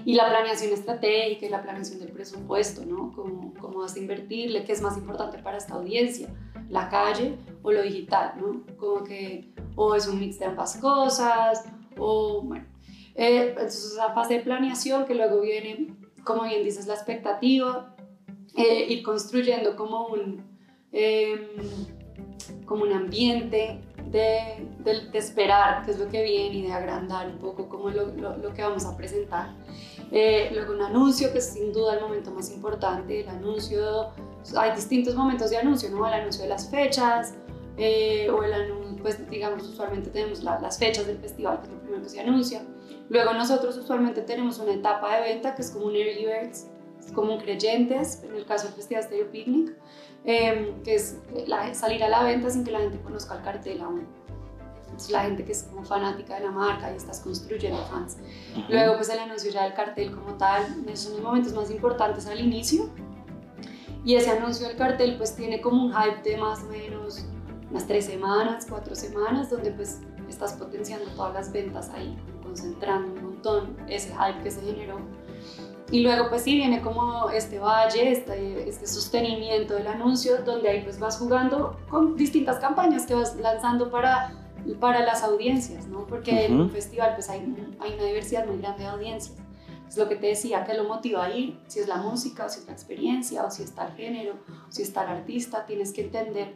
Y 0.05 0.15
la 0.15 0.29
planeación 0.29 0.73
estratégica 0.73 1.47
y 1.47 1.49
la 1.49 1.63
planeación 1.63 2.01
del 2.01 2.11
presupuesto, 2.11 2.85
¿no? 2.85 3.13
Cómo, 3.15 3.55
cómo 3.61 3.81
vas 3.81 3.95
a 3.95 4.01
invertirle, 4.01 4.65
qué 4.65 4.73
es 4.73 4.81
más 4.81 4.97
importante 4.97 5.39
para 5.39 5.59
esta 5.59 5.75
audiencia, 5.75 6.29
la 6.71 6.89
calle 6.89 7.37
o 7.63 7.73
lo 7.73 7.83
digital, 7.83 8.35
¿no? 8.41 8.63
Como 8.77 9.05
que 9.05 9.53
o 9.75 9.95
es 9.95 10.07
un 10.07 10.19
mix 10.19 10.39
de 10.39 10.47
ambas 10.47 10.77
cosas, 10.77 11.65
o 11.99 12.43
bueno. 12.43 12.67
Eh, 13.15 13.49
entonces 13.51 13.93
esa 13.93 14.13
fase 14.15 14.35
de 14.35 14.41
planeación 14.41 15.05
que 15.05 15.15
luego 15.15 15.41
viene, 15.41 15.95
como 16.25 16.45
bien 16.45 16.65
dices, 16.65 16.87
la 16.87 16.95
expectativa, 16.95 17.95
eh, 18.57 18.87
ir 18.89 19.03
construyendo 19.03 19.77
como 19.77 20.07
un, 20.07 20.45
em, 20.93 21.41
como 22.65 22.85
un 22.85 22.93
ambiente 22.93 23.81
de, 24.11 24.69
esperar 25.15 25.85
qué 25.85 25.93
es 25.93 25.99
lo 25.99 26.09
que 26.09 26.23
viene 26.23 26.57
y 26.57 26.63
de 26.63 26.73
agrandar 26.73 27.29
un 27.29 27.39
poco 27.39 27.69
como 27.69 27.91
lo, 27.91 28.07
lo, 28.09 28.37
lo 28.37 28.53
que 28.53 28.63
vamos 28.63 28.85
a 28.85 28.97
presentar. 28.97 29.55
Eh, 30.11 30.51
luego 30.53 30.75
un 30.75 30.83
anuncio, 30.83 31.33
que 31.33 31.39
es 31.39 31.55
sin 31.55 31.73
duda 31.73 31.95
el 31.95 32.01
momento 32.03 32.31
más 32.31 32.51
importante. 32.51 33.21
El 33.21 33.29
anuncio, 33.31 34.11
hay 34.57 34.73
distintos 34.75 35.15
momentos 35.15 35.51
de 35.51 35.59
anuncio, 35.59 35.91
¿no? 35.91 36.07
El 36.07 36.15
anuncio 36.15 36.43
de 36.43 36.49
las 36.49 36.69
fechas, 36.69 37.35
eh, 37.77 38.29
o 38.31 38.43
el 38.43 38.53
anuncio, 38.53 39.03
pues 39.03 39.31
digamos, 39.31 39.67
usualmente 39.69 40.11
tenemos 40.11 40.43
la, 40.43 40.61
las 40.61 40.79
fechas 40.79 41.07
del 41.07 41.19
festival, 41.19 41.61
que 41.61 41.67
es 41.67 41.73
lo 41.73 41.81
primero 41.81 42.03
que 42.03 42.09
se 42.09 42.21
anuncia. 42.21 42.63
Luego 43.09 43.33
nosotros 43.35 43.77
usualmente 43.77 44.23
tenemos 44.23 44.59
una 44.59 44.73
etapa 44.73 45.17
de 45.17 45.23
venta 45.23 45.55
que 45.55 45.63
es 45.63 45.71
como 45.71 45.87
un 45.87 45.97
early 45.97 46.27
birds, 46.27 46.67
como 47.15 47.35
un 47.35 47.41
creyentes, 47.41 48.23
en 48.23 48.35
el 48.35 48.45
caso 48.47 48.67
del 48.67 48.75
Festival 48.75 49.03
Stereo 49.03 49.31
Picnic, 49.31 49.77
eh, 50.25 50.75
que 50.85 50.95
es 50.95 51.19
la, 51.47 51.75
salir 51.75 52.03
a 52.05 52.09
la 52.09 52.23
venta 52.23 52.49
sin 52.49 52.65
que 52.65 52.71
la 52.71 52.81
gente 52.81 53.01
conozca 53.01 53.37
el 53.37 53.43
cartel 53.43 53.81
aún. 53.81 54.07
Entonces 54.85 55.11
la 55.11 55.23
gente 55.23 55.45
que 55.45 55.53
es 55.53 55.65
como 55.65 55.85
fanática 55.85 56.35
de 56.35 56.45
la 56.45 56.51
marca 56.51 56.93
y 56.93 56.97
estás 56.97 57.21
construyendo 57.21 57.83
fans. 57.87 58.19
Luego 58.69 58.97
pues 58.97 59.09
el 59.09 59.19
anuncio 59.19 59.51
ya 59.51 59.65
del 59.65 59.75
cartel 59.75 60.15
como 60.15 60.35
tal, 60.35 60.65
esos 60.87 61.07
son 61.07 61.13
los 61.15 61.23
momentos 61.23 61.55
más 61.55 61.71
importantes 61.71 62.27
al 62.27 62.41
inicio. 62.41 62.91
Y 64.05 64.17
ese 64.17 64.31
anuncio 64.31 64.67
del 64.67 64.77
cartel 64.77 65.17
pues 65.17 65.35
tiene 65.37 65.61
como 65.61 65.85
un 65.85 65.93
hype 65.93 66.29
de 66.29 66.37
más 66.37 66.63
o 66.63 66.67
menos 66.67 67.25
unas 67.71 67.87
tres 67.87 68.07
semanas, 68.07 68.67
cuatro 68.69 68.95
semanas, 68.95 69.51
donde 69.51 69.71
pues 69.71 70.01
estás 70.29 70.55
potenciando 70.55 71.07
todas 71.17 71.35
las 71.35 71.53
ventas 71.53 71.91
ahí, 71.91 72.17
concentrando 72.43 73.13
un 73.13 73.23
montón 73.23 73.77
ese 73.89 74.11
hype 74.11 74.43
que 74.43 74.51
se 74.51 74.61
generó. 74.61 74.99
Y 75.91 76.01
luego 76.01 76.31
pues 76.31 76.43
sí 76.43 76.55
viene 76.55 76.81
como 76.81 77.29
este 77.31 77.59
valle, 77.59 78.13
este, 78.13 78.69
este 78.69 78.87
sostenimiento 78.87 79.75
del 79.75 79.87
anuncio, 79.87 80.43
donde 80.43 80.69
ahí 80.69 80.83
pues 80.83 80.99
vas 80.99 81.19
jugando 81.19 81.77
con 81.91 82.17
distintas 82.17 82.59
campañas 82.59 83.05
que 83.05 83.15
vas 83.15 83.37
lanzando 83.37 83.91
para, 83.91 84.33
para 84.81 85.05
las 85.05 85.23
audiencias, 85.23 85.87
¿no? 85.87 86.07
Porque 86.07 86.31
uh 86.31 86.35
-huh. 86.35 86.47
en 86.47 86.61
un 86.61 86.71
festival 86.71 87.13
pues 87.15 87.29
hay, 87.29 87.41
hay 87.81 87.95
una 87.95 88.05
diversidad 88.05 88.47
muy 88.47 88.59
grande 88.59 88.85
de 88.85 88.89
audiencias. 88.89 89.37
Es 89.93 89.99
lo 89.99 90.09
que 90.09 90.17
te 90.17 90.29
decía, 90.29 90.65
que 90.65 90.73
lo 90.73 90.85
motiva 90.85 91.27
a 91.27 91.37
ir, 91.37 91.59
si 91.67 91.81
es 91.81 91.87
la 91.87 91.99
música, 91.99 92.47
o 92.47 92.49
si 92.49 92.61
es 92.61 92.67
la 92.67 92.73
experiencia, 92.73 93.45
o 93.45 93.51
si 93.51 93.63
está 93.63 93.89
el 93.89 93.93
género, 93.93 94.39
o 94.67 94.73
si 94.73 94.81
está 94.81 95.03
el 95.03 95.19
artista, 95.19 95.67
tienes 95.67 95.93
que 95.93 96.01
entender 96.01 96.55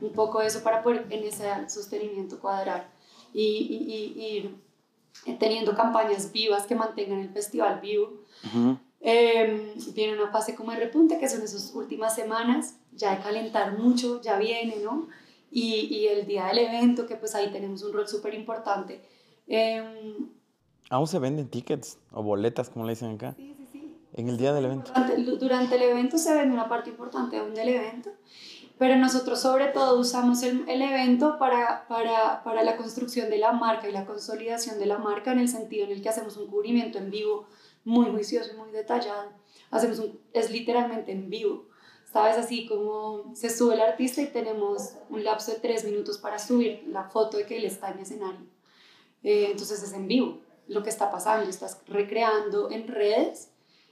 un 0.00 0.10
poco 0.14 0.40
eso 0.40 0.62
para 0.62 0.82
poder 0.82 1.06
en 1.10 1.22
ese 1.22 1.68
sostenimiento 1.68 2.40
cuadrar 2.40 2.90
y, 3.34 3.44
y, 3.44 3.92
y, 3.92 4.36
ir 4.36 5.38
teniendo 5.38 5.76
campañas 5.76 6.32
vivas 6.32 6.66
que 6.66 6.74
mantengan 6.74 7.20
el 7.20 7.28
festival 7.28 7.78
vivo. 7.82 8.22
Uh 8.44 8.56
-huh. 8.56 8.78
eh, 9.02 9.74
viene 9.94 10.14
una 10.14 10.32
fase 10.32 10.54
como 10.54 10.72
de 10.72 10.78
repunte, 10.78 11.18
que 11.18 11.28
son 11.28 11.42
esas 11.42 11.74
últimas 11.74 12.14
semanas, 12.14 12.78
ya 12.92 13.14
de 13.14 13.22
calentar 13.22 13.76
mucho, 13.78 14.22
ya 14.22 14.38
viene, 14.38 14.76
¿no? 14.82 15.08
Y, 15.50 15.94
y 15.94 16.06
el 16.06 16.26
día 16.26 16.46
del 16.46 16.60
evento, 16.60 17.06
que 17.06 17.16
pues 17.16 17.34
ahí 17.34 17.52
tenemos 17.52 17.82
un 17.82 17.92
rol 17.92 18.08
súper 18.08 18.32
importante. 18.32 19.02
Eh, 19.46 19.82
¿Aún 20.90 21.06
se 21.06 21.18
venden 21.18 21.48
tickets 21.48 21.98
o 22.12 22.22
boletas, 22.22 22.70
como 22.70 22.86
le 22.86 22.92
dicen 22.92 23.14
acá? 23.14 23.34
Sí, 23.36 23.54
sí, 23.56 23.68
sí. 23.72 23.94
En 24.14 24.28
el 24.28 24.38
día 24.38 24.52
del 24.52 24.64
evento. 24.64 24.90
Durante, 24.94 25.36
durante 25.36 25.76
el 25.76 25.82
evento 25.82 26.18
se 26.18 26.34
vende 26.34 26.54
una 26.54 26.68
parte 26.68 26.90
importante 26.90 27.38
aún 27.38 27.54
del 27.54 27.68
evento 27.68 28.10
pero 28.78 28.96
nosotros 28.96 29.40
sobre 29.40 29.66
todo 29.66 29.98
usamos 29.98 30.42
el, 30.44 30.68
el 30.68 30.80
evento 30.80 31.36
para, 31.38 31.86
para, 31.88 32.42
para, 32.44 32.62
la 32.62 32.76
construcción 32.76 33.28
de 33.28 33.38
la 33.38 33.52
marca 33.52 33.88
y 33.88 33.92
la 33.92 34.06
consolidación 34.06 34.78
de 34.78 34.86
la 34.86 34.98
marca 34.98 35.32
en 35.32 35.40
el 35.40 35.48
sentido 35.48 35.84
en 35.84 35.92
el 35.92 36.00
que 36.00 36.08
hacemos 36.08 36.36
un 36.36 36.46
cubrimiento 36.46 36.98
en 36.98 37.10
vivo 37.10 37.46
muy 37.84 38.06
juicioso 38.06 38.52
y 38.54 38.56
muy 38.56 38.70
detallado. 38.70 39.32
Hacemos 39.72 39.98
un, 39.98 40.18
es 40.32 40.50
literalmente 40.50 41.10
en 41.10 41.28
vivo. 41.28 41.66
¿Sabes? 42.12 42.38
Así 42.38 42.66
como 42.66 43.34
se 43.34 43.50
sube 43.50 43.74
el 43.74 43.82
artista 43.82 44.22
y 44.22 44.28
tenemos 44.28 44.94
un 45.10 45.24
lapso 45.24 45.52
de 45.52 45.58
tres 45.58 45.84
minutos 45.84 46.16
para 46.16 46.38
subir 46.38 46.84
la 46.88 47.04
foto 47.04 47.36
de 47.36 47.44
que 47.44 47.58
él 47.58 47.66
está 47.66 47.90
en 47.90 47.98
escenario. 47.98 48.46
Eh, 49.22 49.48
entonces 49.50 49.82
es 49.82 49.92
en 49.92 50.08
vivo 50.08 50.38
lo 50.68 50.82
que 50.82 50.90
está 50.90 51.10
pasando. 51.10 51.48
Estás 51.48 51.80
recreando 51.88 52.70
en 52.70 52.86
redes 52.88 53.50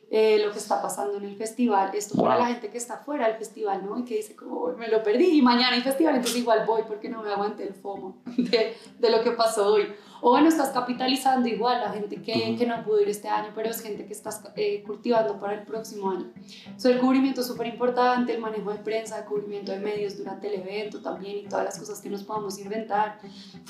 eh, 0.09 0.41
lo 0.45 0.53
que 0.53 0.59
está 0.59 0.81
pasando 0.81 1.19
en 1.19 1.25
el 1.25 1.37
festival. 1.37 1.91
Esto 1.95 2.15
wow. 2.15 2.27
para 2.27 2.39
la 2.39 2.47
gente 2.47 2.71
que 2.71 2.79
está 2.79 2.99
fuera 2.99 3.27
del 3.27 3.37
festival, 3.37 3.85
¿no? 3.85 3.99
Y 3.99 4.05
que 4.05 4.17
dice, 4.17 4.37
como, 4.37 4.69
me 4.73 4.89
lo 4.89 5.03
perdí 5.03 5.39
y 5.39 5.43
mañana 5.43 5.75
hay 5.75 5.83
festival, 5.83 6.15
entonces 6.15 6.41
igual 6.41 6.65
voy 6.65 6.83
porque 6.87 7.09
no 7.09 7.23
me 7.23 7.31
aguanté 7.31 7.65
el 7.65 7.75
FOMO 7.75 8.23
de, 8.37 8.75
de 8.99 9.11
lo 9.11 9.23
que 9.23 9.33
pasó 9.33 9.75
hoy. 9.75 9.89
O 10.21 10.30
bueno, 10.30 10.49
estás 10.49 10.71
capitalizando 10.71 11.49
igual 11.49 11.80
la 11.80 11.91
gente 11.91 12.23
que, 12.23 12.33
uh 12.33 12.37
-huh. 12.37 12.59
que 12.59 12.67
no 12.67 12.83
pudo 12.85 13.00
ir 13.00 13.09
este 13.09 13.28
año, 13.28 13.50
pero 13.54 13.69
es 13.69 13.80
gente 13.80 14.07
que 14.07 14.13
estás 14.13 14.43
eh, 14.57 14.83
cultivando 14.87 15.39
para 15.39 15.54
el 15.54 15.63
próximo 15.65 16.11
año. 16.11 16.33
So, 16.76 16.89
el 16.89 16.99
cubrimiento 17.00 17.43
es 17.43 17.47
súper 17.47 17.67
importante, 17.67 18.33
el 18.35 18.41
manejo 18.41 18.73
de 18.73 18.78
prensa, 18.78 19.19
el 19.19 19.25
cubrimiento 19.25 19.73
de 19.73 19.78
medios 19.78 20.17
durante 20.17 20.47
el 20.49 20.61
evento 20.63 21.02
también 21.02 21.39
y 21.39 21.49
todas 21.49 21.65
las 21.65 21.78
cosas 21.78 22.00
que 22.00 22.09
nos 22.09 22.23
podamos 22.25 22.59
inventar. 22.59 23.19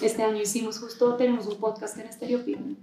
Este 0.00 0.22
año 0.22 0.40
hicimos 0.40 0.78
justo, 0.78 1.16
tenemos 1.16 1.46
un 1.46 1.56
podcast 1.56 1.98
en 1.98 2.12
Stereo 2.12 2.44
Picnic 2.44 2.78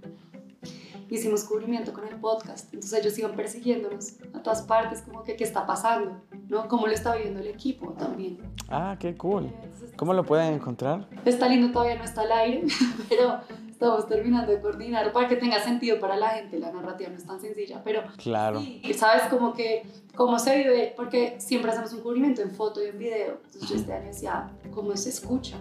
hicimos 1.10 1.44
cubrimiento 1.44 1.92
con 1.92 2.06
el 2.06 2.16
podcast, 2.16 2.72
entonces 2.72 3.00
ellos 3.00 3.18
iban 3.18 3.34
persiguiéndonos 3.34 4.16
a 4.32 4.42
todas 4.42 4.62
partes, 4.62 5.02
como 5.02 5.22
que 5.22 5.36
qué 5.36 5.44
está 5.44 5.66
pasando, 5.66 6.20
¿no? 6.48 6.68
Cómo 6.68 6.86
lo 6.86 6.92
está 6.92 7.14
viviendo 7.14 7.40
el 7.40 7.48
equipo 7.48 7.92
también. 7.92 8.38
Ah, 8.68 8.96
qué 8.98 9.16
cool. 9.16 9.46
Entonces, 9.46 9.92
¿Cómo 9.96 10.14
lo 10.14 10.24
pueden 10.24 10.54
encontrar? 10.54 11.08
Está 11.24 11.48
lindo, 11.48 11.72
todavía 11.72 11.96
no 11.96 12.04
está 12.04 12.22
al 12.22 12.32
aire, 12.32 12.64
pero 13.08 13.40
estamos 13.68 14.06
terminando 14.06 14.52
de 14.52 14.60
coordinar 14.60 15.12
para 15.12 15.28
que 15.28 15.36
tenga 15.36 15.60
sentido 15.60 15.98
para 16.00 16.16
la 16.16 16.30
gente, 16.30 16.58
la 16.58 16.72
narrativa 16.72 17.10
no 17.10 17.16
es 17.16 17.26
tan 17.26 17.40
sencilla, 17.40 17.82
pero 17.84 18.02
claro. 18.16 18.60
sí, 18.60 18.80
sabes 18.94 19.24
como 19.24 19.52
que 19.52 19.82
cómo 20.14 20.38
se 20.38 20.56
vive, 20.56 20.94
porque 20.96 21.36
siempre 21.38 21.70
hacemos 21.70 21.92
un 21.92 22.00
cubrimiento 22.00 22.40
en 22.42 22.50
foto 22.50 22.82
y 22.82 22.86
en 22.86 22.98
video, 22.98 23.40
entonces 23.44 23.68
yo 23.68 23.76
este 23.76 23.92
año 23.92 24.06
decía, 24.06 24.50
¿cómo 24.72 24.96
se 24.96 25.10
escucha? 25.10 25.56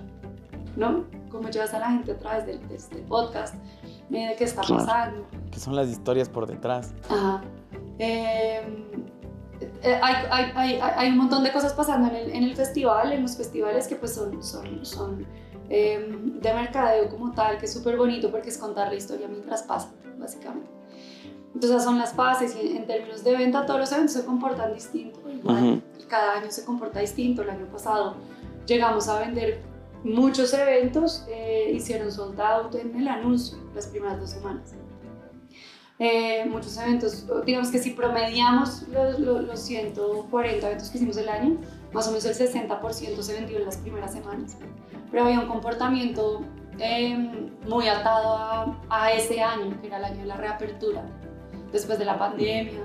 ¿No? 0.75 1.06
¿Cómo 1.29 1.49
llevas 1.49 1.73
a 1.73 1.79
la 1.79 1.91
gente 1.91 2.12
a 2.13 2.17
través 2.17 2.45
de, 2.45 2.58
de 2.58 2.75
este 2.75 2.97
podcast? 2.99 3.56
De 4.19 4.36
qué 4.36 4.43
está 4.43 4.62
claro. 4.62 4.86
pasando. 4.86 5.28
¿Qué 5.52 5.60
son 5.60 5.76
las 5.76 5.89
historias 5.89 6.30
por 6.30 6.47
detrás? 6.47 6.93
Ajá. 7.10 7.41
Eh, 7.99 8.62
eh, 9.82 9.99
hay, 10.02 10.15
hay, 10.30 10.52
hay, 10.56 10.80
hay, 10.82 11.10
un 11.10 11.17
montón 11.17 11.43
de 11.43 11.52
cosas 11.52 11.73
pasando 11.73 12.10
en 12.10 12.15
el, 12.15 12.32
en 12.32 12.43
el, 12.43 12.56
festival, 12.56 13.12
en 13.12 13.21
los 13.21 13.36
festivales 13.36 13.88
que 13.88 13.95
pues 13.95 14.13
son, 14.13 14.41
son, 14.43 14.86
son 14.86 15.26
eh, 15.69 16.08
de 16.41 16.54
mercadeo 16.54 17.10
como 17.10 17.32
tal, 17.34 17.58
que 17.58 17.65
es 17.65 17.73
súper 17.73 17.97
bonito 17.97 18.32
porque 18.32 18.49
es 18.49 18.58
contar 18.58 18.89
la 18.89 18.95
historia 18.95 19.28
mientras 19.28 19.63
pasa, 19.63 19.91
básicamente. 20.17 20.69
Entonces 21.54 21.84
son 21.84 21.99
las 21.99 22.13
fases 22.13 22.58
y 22.62 22.76
en 22.76 22.88
términos 22.88 23.23
de 23.23 23.38
venta 23.38 23.65
todos 23.65 23.80
los 23.80 23.91
eventos 23.91 24.13
se 24.13 24.26
comportan 24.26 24.73
distinto, 24.73 25.19
igual, 25.30 25.56
uh 25.56 25.67
-huh. 25.67 25.82
cada 26.08 26.39
año 26.39 26.49
se 26.49 26.65
comporta 26.65 26.99
distinto. 26.99 27.43
El 27.43 27.52
año 27.52 27.67
pasado 27.67 28.15
llegamos 28.65 29.08
a 29.08 29.19
vender 29.19 29.62
muchos 30.04 30.54
eventos 30.54 31.26
eh, 31.30 31.72
hicieron 31.74 32.12
sold 32.12 32.39
out 32.39 32.76
en 32.76 32.96
el 32.96 33.08
anuncio 33.08 33.58
las 33.74 33.88
primeras 33.88 34.20
dos 34.20 34.32
semanas. 34.32 34.74
Eh, 36.00 36.46
muchos 36.50 36.76
eventos, 36.78 37.26
digamos 37.46 37.70
que 37.70 37.78
si 37.78 37.92
promediamos 37.92 38.88
los, 38.89 39.20
los, 39.20 39.44
los, 39.46 39.60
140 39.60 40.66
eventos 40.66 40.89
que 40.89 40.98
hicimos 40.98 41.18
el 41.18 41.30
año, 41.30 41.58
más 41.94 42.08
o 42.08 42.12
menos 42.12 42.26
el 42.26 42.36
60% 42.36 43.22
se 43.22 43.34
vendió 43.34 43.58
en 43.58 43.66
las 43.66 43.78
primeras 43.78 44.12
semanas. 44.12 44.58
Pero 45.12 45.26
había 45.26 45.39
un 45.39 45.48
comportamiento 45.48 46.42
eh, 46.80 47.16
muy 47.68 47.88
atado 47.88 48.36
a, 48.36 48.82
a, 48.89 49.12
ese 49.12 49.42
año, 49.42 49.80
que 49.80 49.88
era 49.88 49.98
el 49.98 50.06
año 50.06 50.22
de 50.22 50.26
la 50.26 50.38
reapertura, 50.38 51.06
después 51.72 52.00
de 52.00 52.06
la 52.06 52.18
pandemia, 52.18 52.84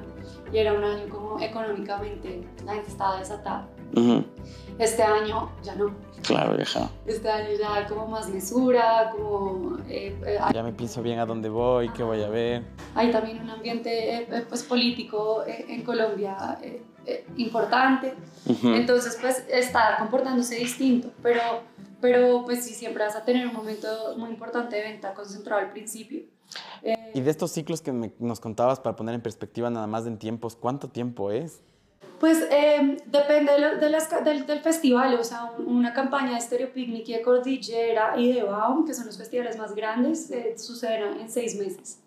y 0.52 0.58
era 0.58 0.74
un 0.74 0.84
año 0.84 1.08
como 1.08 1.40
económicamente 1.40 2.46
la 2.64 2.74
gente 2.74 2.90
estaba 2.90 3.18
desatada. 3.18 3.68
Uh 3.98 4.02
-huh. 4.02 4.24
Este 4.78 5.02
año 5.02 5.50
ya 5.62 5.74
no. 5.74 5.92
Claro, 6.22 6.56
vieja. 6.56 6.88
Este 7.06 7.28
año 7.28 7.48
ya 7.58 7.74
hay 7.74 7.86
como 7.86 8.06
más 8.06 8.28
mesura, 8.28 9.10
como... 9.12 9.78
Eh, 9.88 10.16
eh, 10.26 10.38
ya 10.52 10.62
me 10.62 10.72
pienso 10.72 11.02
bien 11.02 11.18
a 11.18 11.26
dónde 11.26 11.48
voy, 11.48 11.88
qué 11.90 12.02
voy 12.02 12.22
a 12.22 12.28
ver. 12.28 12.64
Hay 12.94 13.10
también 13.10 13.40
un 13.40 13.50
ambiente 13.50 14.22
eh, 14.22 14.44
pues, 14.48 14.62
político 14.62 15.44
en 15.46 15.82
Colombia 15.82 16.58
importante, 17.38 18.12
uh 18.44 18.52
-huh. 18.52 18.76
entonces 18.76 19.16
pues 19.18 19.42
está 19.48 19.96
comportándose 19.98 20.56
distinto, 20.56 21.08
pero, 21.22 21.40
pero 22.02 22.44
pues 22.44 22.64
sí, 22.64 22.74
siempre 22.74 23.02
vas 23.02 23.16
a 23.16 23.24
tener 23.24 23.46
un 23.46 23.54
momento 23.54 23.88
muy 24.18 24.28
importante 24.28 24.76
de 24.76 24.82
venta 24.82 25.14
concentrado 25.14 25.62
al 25.62 25.70
principio. 25.70 26.20
y 27.14 27.20
de 27.22 27.30
estos 27.30 27.50
ciclos 27.50 27.80
que 27.80 27.92
me, 27.92 28.12
nos 28.18 28.40
contabas 28.40 28.78
para 28.78 28.94
poner 28.94 29.14
en 29.14 29.22
perspectiva 29.22 29.70
nada 29.70 29.86
más 29.86 30.06
en 30.06 30.18
tiempos, 30.18 30.54
¿cuánto 30.54 30.88
tiempo 30.88 31.30
es? 31.30 31.62
Pues 32.20 32.44
eh, 32.50 32.96
depende 33.06 33.52
de, 33.52 33.76
de 33.76 33.90
las, 33.90 34.10
del, 34.24 34.44
del, 34.46 34.60
festival, 34.60 35.14
o 35.14 35.24
sea, 35.24 35.52
una 35.58 35.92
campaña 35.92 36.34
de 36.34 36.40
Stereo 36.40 36.72
Picnic 36.72 37.08
y 37.08 37.12
de 37.14 37.22
Cordillera 37.22 38.18
y 38.18 38.32
de 38.32 38.42
Baum, 38.42 38.84
que 38.84 38.94
son 38.94 39.06
los 39.06 39.16
festivales 39.16 39.56
más 39.56 39.74
grandes, 39.74 40.30
eh, 40.30 40.58
suceden 40.58 41.20
en 41.20 41.30
seis 41.30 41.56
meses. 41.56 42.00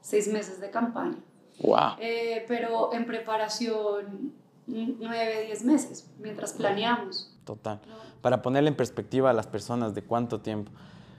Seis 0.00 0.28
meses 0.28 0.60
de 0.60 0.70
campaña. 0.70 1.16
Wow. 1.62 1.96
Eh, 1.98 2.44
pero 2.46 2.92
en 2.92 3.06
preparación, 3.06 4.34
nueve, 4.66 5.44
diez 5.46 5.64
meses, 5.64 6.10
mientras 6.18 6.52
planeamos. 6.52 7.34
Total. 7.44 7.80
¿no? 7.88 7.94
Para 8.20 8.42
ponerle 8.42 8.68
en 8.68 8.76
perspectiva 8.76 9.30
a 9.30 9.32
las 9.32 9.46
personas 9.46 9.94
de 9.94 10.02
cuánto 10.02 10.40
tiempo 10.40 10.70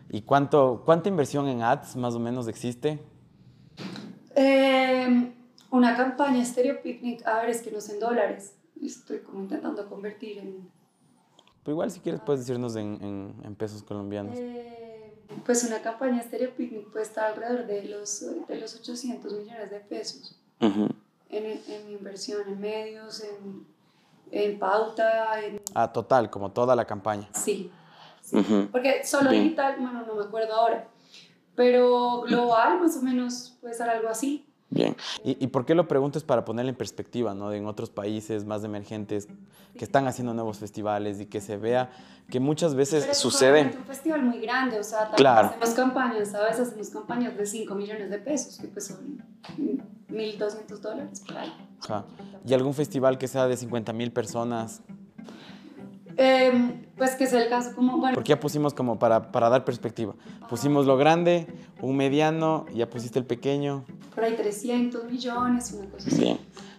y 0.10 0.22
cuánto, 0.22 0.84
cuánta 0.86 1.10
inversión 1.10 1.48
en 1.48 1.64
ads 1.64 1.96
más 1.96 2.14
o 2.14 2.20
menos 2.20 2.48
existe. 2.48 3.00
Eh, 4.36 5.34
una 5.74 5.98
campaña 5.98 6.46
Stereo 6.46 6.84
Picnic, 6.84 7.26
a 7.26 7.42
ver, 7.42 7.50
es 7.50 7.64
que 7.64 7.72
no 7.72 7.82
sé 7.82 7.94
en 7.94 8.00
dólares, 8.00 8.54
estoy 8.80 9.22
como 9.22 9.42
intentando 9.42 9.90
convertir 9.90 10.38
en... 10.38 10.70
Pero 11.64 11.74
igual 11.74 11.90
si 11.90 12.00
quieres 12.00 12.22
puedes 12.22 12.42
decirnos 12.42 12.76
en, 12.76 13.00
en, 13.02 13.34
en 13.44 13.56
pesos 13.56 13.82
colombianos. 13.82 14.38
Eh, 14.40 15.16
pues 15.44 15.64
una 15.64 15.82
campaña 15.82 16.22
Stereo 16.22 16.52
Picnic 16.52 16.92
puede 16.92 17.04
estar 17.04 17.32
alrededor 17.32 17.66
de 17.66 17.86
los, 17.86 18.24
de 18.48 18.56
los 18.60 18.76
800 18.76 19.34
millones 19.34 19.72
de 19.72 19.80
pesos 19.80 20.40
Ujú. 20.62 20.90
en, 21.30 21.46
en 21.68 21.90
inversión, 21.90 22.48
en 22.48 22.60
medios, 22.60 23.24
en, 23.24 23.66
en 24.30 24.60
pauta, 24.60 25.44
en... 25.44 25.60
Ah, 25.74 25.92
total, 25.92 26.30
como 26.30 26.52
toda 26.52 26.76
la 26.76 26.86
campaña. 26.86 27.28
Sí. 27.34 27.72
sí. 28.22 28.38
Ujú. 28.38 28.68
Porque 28.72 29.04
solo 29.04 29.32
Bien. 29.32 29.46
digital, 29.46 29.78
bueno, 29.80 30.06
no 30.06 30.14
me 30.14 30.24
acuerdo 30.24 30.54
ahora. 30.54 30.88
Pero 31.56 32.22
global, 32.22 32.80
más 32.80 32.96
o 32.96 33.02
menos, 33.02 33.58
puede 33.60 33.74
ser 33.74 33.90
algo 33.90 34.10
así. 34.10 34.53
Bien. 34.74 34.96
¿Y, 35.24 35.44
¿Y 35.44 35.48
por 35.48 35.66
qué 35.66 35.76
lo 35.76 35.88
pregunto? 35.88 36.18
Es 36.18 36.24
para 36.24 36.44
ponerle 36.46 36.72
en 36.72 36.76
perspectiva, 36.76 37.34
¿no? 37.36 37.52
En 37.52 37.68
otros 37.68 37.90
países 37.92 38.44
más 38.46 38.64
emergentes 38.64 39.28
que 39.78 39.86
están 39.86 40.08
haciendo 40.08 40.34
nuevos 40.34 40.58
festivales 40.58 41.20
y 41.20 41.26
que 41.28 41.42
se 41.42 41.58
vea 41.58 41.92
que 42.30 42.40
muchas 42.40 42.74
veces 42.74 43.02
Pero 43.02 43.12
es 43.12 43.18
sucede. 43.20 43.52
obviamente 43.52 43.78
un 43.78 43.86
festival 43.86 44.24
muy 44.24 44.40
grande, 44.40 44.80
o 44.80 44.84
sea, 44.84 45.00
también 45.00 45.18
Claro. 45.18 45.48
hacemos 45.50 45.70
campañas, 45.72 46.30
¿sabes? 46.32 46.60
Hacemos 46.60 46.90
campañas 46.90 47.38
de 47.38 47.46
5 47.46 47.76
millones 47.76 48.10
de 48.10 48.18
pesos, 48.18 48.58
que 48.58 48.68
pues 48.68 48.88
son 48.88 49.24
1.200 50.10 50.80
dólares 50.82 51.22
por 51.26 51.38
ahí. 51.38 51.54
Ajá. 51.84 52.06
Y 52.46 52.54
algún 52.54 52.74
festival 52.74 53.18
que 53.18 53.28
sea 53.28 53.48
de 53.48 53.58
50 53.58 53.94
mil 53.94 54.12
personas. 54.12 54.82
Eh, 56.18 56.86
pues 56.98 57.16
que 57.16 57.24
es 57.26 57.34
el 57.34 57.50
caso 57.50 57.76
como, 57.76 57.98
bueno, 57.98 58.14
Porque 58.16 58.30
ya 58.30 58.40
pusimos 58.40 58.74
como 58.74 59.00
para, 59.00 59.32
para 59.32 59.50
dar 59.50 59.66
perspectiva. 59.66 60.14
Pusimos 60.50 60.86
lo 60.86 60.98
grande, 60.98 61.48
un 61.82 61.96
mediano, 61.98 62.66
ya 62.74 62.90
pusiste 62.90 63.18
el 63.20 63.26
pequeño. 63.26 63.84
por 64.14 64.24
ahí 64.24 64.36
300 64.36 65.06
millones, 65.06 65.72
una 65.74 65.90
cosa 65.90 66.08
así. 66.08 66.22
Bien. 66.22 66.38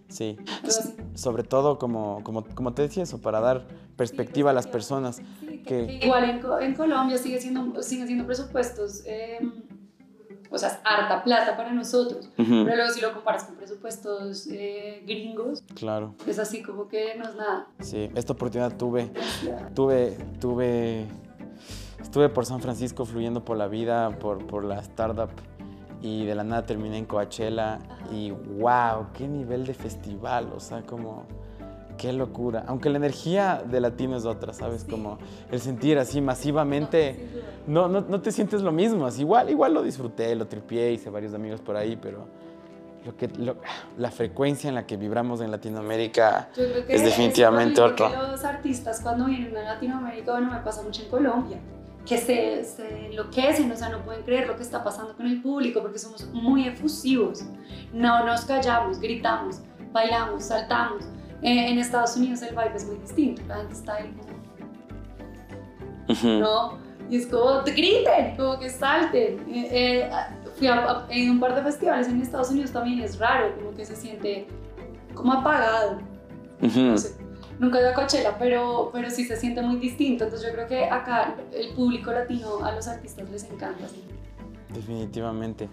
Sí. 0.09 0.37
Así. 0.63 0.95
Sobre 1.15 1.43
todo, 1.43 1.79
como, 1.79 2.23
como, 2.23 2.45
como 2.45 2.73
te 2.75 2.83
decía 2.83 3.03
eso, 3.03 3.21
para 3.21 3.41
dar 3.41 3.67
perspectiva 3.97 4.51
a 4.51 4.53
las 4.53 4.67
personas. 4.69 5.17
Sí, 5.41 5.63
que- 5.67 5.87
que 5.87 6.01
igual 6.05 6.25
en, 6.31 6.41
Co- 6.41 6.61
en 6.61 6.75
Colombia 6.75 7.19
sigue 7.19 7.41
siendo, 7.41 7.83
siguen 7.83 8.07
siendo 8.07 8.25
presupuestos, 8.27 9.03
eh, 9.07 9.39
o 10.51 10.59
sea, 10.59 10.69
es 10.69 10.79
harta 10.85 11.25
plata 11.25 11.57
para 11.57 11.73
nosotros. 11.73 12.31
Pero 12.37 12.65
luego 12.65 12.91
si 12.93 13.01
lo 13.01 13.13
comparas 13.13 13.45
con 13.45 13.57
presupuestos 13.57 14.47
eh, 14.49 15.03
gringos, 15.07 15.63
Claro, 15.75 16.15
es 16.27 16.39
así 16.39 16.63
como 16.63 16.89
que 16.89 17.15
no 17.17 17.25
es 17.25 17.35
nada. 17.35 17.67
sí. 17.81 18.11
Esta 18.15 18.33
oportunidad 18.35 18.77
tuve, 18.77 19.11
tuve, 19.75 20.17
tuve, 20.41 21.07
estuve 22.01 22.29
por 22.29 22.47
San 22.47 22.61
Francisco 22.61 23.05
fluyendo 23.05 23.45
por 23.45 23.57
la 23.57 23.67
vida, 23.69 24.11
por, 24.19 24.47
por 24.47 24.65
la 24.65 24.79
startup 24.81 25.31
y 26.03 26.25
de 26.27 26.35
la 26.35 26.45
nada 26.45 26.67
terminé 26.67 26.99
en 26.99 27.07
Coachella 27.07 27.79
y 28.13 28.31
wow, 28.31 29.07
qué 29.15 29.27
nivel 29.27 29.65
de 29.67 29.73
festival, 29.75 30.53
o 30.55 30.61
sea, 30.61 30.83
como 30.83 31.25
qué 32.05 32.13
locura. 32.13 32.65
Aunque 32.67 32.91
la 32.91 32.99
energía 32.99 33.63
de 33.65 33.81
latino 33.81 34.17
es 34.17 34.27
otra, 34.27 34.53
¿sabes? 34.53 34.85
Como 34.85 35.19
el 35.51 35.59
sentir 35.61 35.99
así 35.99 36.21
masivamente, 36.21 37.17
no, 37.67 37.89
no, 37.89 38.03
no 38.03 38.21
te 38.21 38.31
sientes 38.31 38.61
lo 38.61 38.73
mismo, 38.73 39.07
así, 39.07 39.23
igual, 39.23 39.49
igual 39.49 39.73
lo 39.73 39.83
disfruté, 39.83 40.35
lo 40.35 40.47
tripié, 40.47 40.93
hice 40.93 41.09
varios 41.09 41.33
amigos 41.33 41.61
por 41.63 41.77
ahí, 41.77 41.97
pero 41.97 42.27
lo 43.07 43.17
que, 43.17 43.29
lo- 43.29 43.57
la 43.97 44.11
frecuencia 44.11 44.69
en 44.69 44.75
la 44.75 44.87
que 44.87 44.97
vibramos 44.99 45.41
en 45.41 45.51
Latinoamérica 45.51 46.49
Yo 46.57 46.65
creo 46.71 46.87
que 46.87 46.95
es 46.95 47.05
definitivamente 47.05 47.81
que 47.97 48.05
los 48.31 48.45
artistas 48.45 49.01
cuando 49.01 49.25
vienen 49.27 49.57
a 49.57 49.63
Latinoamérica, 49.75 50.33
bueno, 50.33 50.51
me 50.51 50.59
pasa 50.61 50.83
mucho 50.83 51.03
en 51.03 51.09
Colombia, 51.09 51.59
que 52.07 52.19
se, 52.19 52.65
se 52.65 53.07
enloquecen, 53.07 53.73
o 53.73 53.77
sea, 53.77 53.89
no 53.89 54.01
pueden 54.05 54.23
creer 54.25 54.47
lo 54.47 54.57
que 54.57 54.63
está 54.63 54.85
pasando 54.85 55.15
con 55.17 55.27
el 55.27 55.41
público 55.41 55.81
porque 55.81 55.99
somos 55.99 56.27
muy 56.35 56.67
efusivos. 56.69 57.43
No 57.95 58.27
nos 58.27 58.45
callamos, 58.45 59.01
gritamos, 59.01 59.61
bailamos, 59.91 60.45
saltamos. 60.45 61.05
Eh, 61.45 61.69
en 61.71 61.79
Estados 61.79 62.17
Unidos 62.17 62.41
el 62.43 62.51
vibe 62.51 62.73
es 62.75 62.87
muy 62.87 62.97
distinto, 62.97 63.43
la 63.47 63.57
gente 63.59 63.75
está 63.75 63.95
ahí 63.97 64.11
como. 64.19 64.33
¿no? 66.41 66.79
Y 67.11 67.17
es 67.17 67.27
como, 67.27 67.63
te 67.63 67.73
griten, 67.73 68.37
como 68.37 68.59
que 68.59 68.71
salten. 68.71 69.39
Eh, 69.49 69.69
eh, 69.71 70.11
fui 70.57 70.67
a, 70.69 70.75
a- 70.91 71.07
en 71.11 71.31
un 71.31 71.41
par 71.41 71.55
de 71.55 71.63
festivales 71.63 72.09
en 72.09 72.21
Estados 72.23 72.51
Unidos 72.51 72.71
también 72.73 73.01
es 73.01 73.19
raro, 73.19 73.55
como 73.57 73.73
que 73.75 73.85
se 73.85 73.95
siente 73.95 74.47
como 75.15 75.33
apagado. 75.35 75.99
Ujú. 76.63 76.81
No 76.81 76.97
sé, 76.99 77.15
nunca 77.59 77.79
he 77.79 77.83
ido 77.83 77.91
a 77.91 77.95
Coachella, 77.95 78.39
pero, 78.39 78.91
pero 78.93 79.11
sí 79.11 79.25
se 79.25 79.37
siente 79.37 79.61
muy 79.63 79.77
distinto. 79.77 80.25
Entonces 80.25 80.49
yo 80.49 80.55
creo 80.55 80.67
que 80.67 80.85
acá 80.87 81.35
el 81.53 81.75
público 81.75 82.11
latino 82.11 82.65
a 82.65 82.73
los 82.73 82.89
artistas 82.89 83.29
les 83.31 83.45
encanta. 83.45 83.87
sí. 83.89 84.03
Definitivamente. 84.73 85.69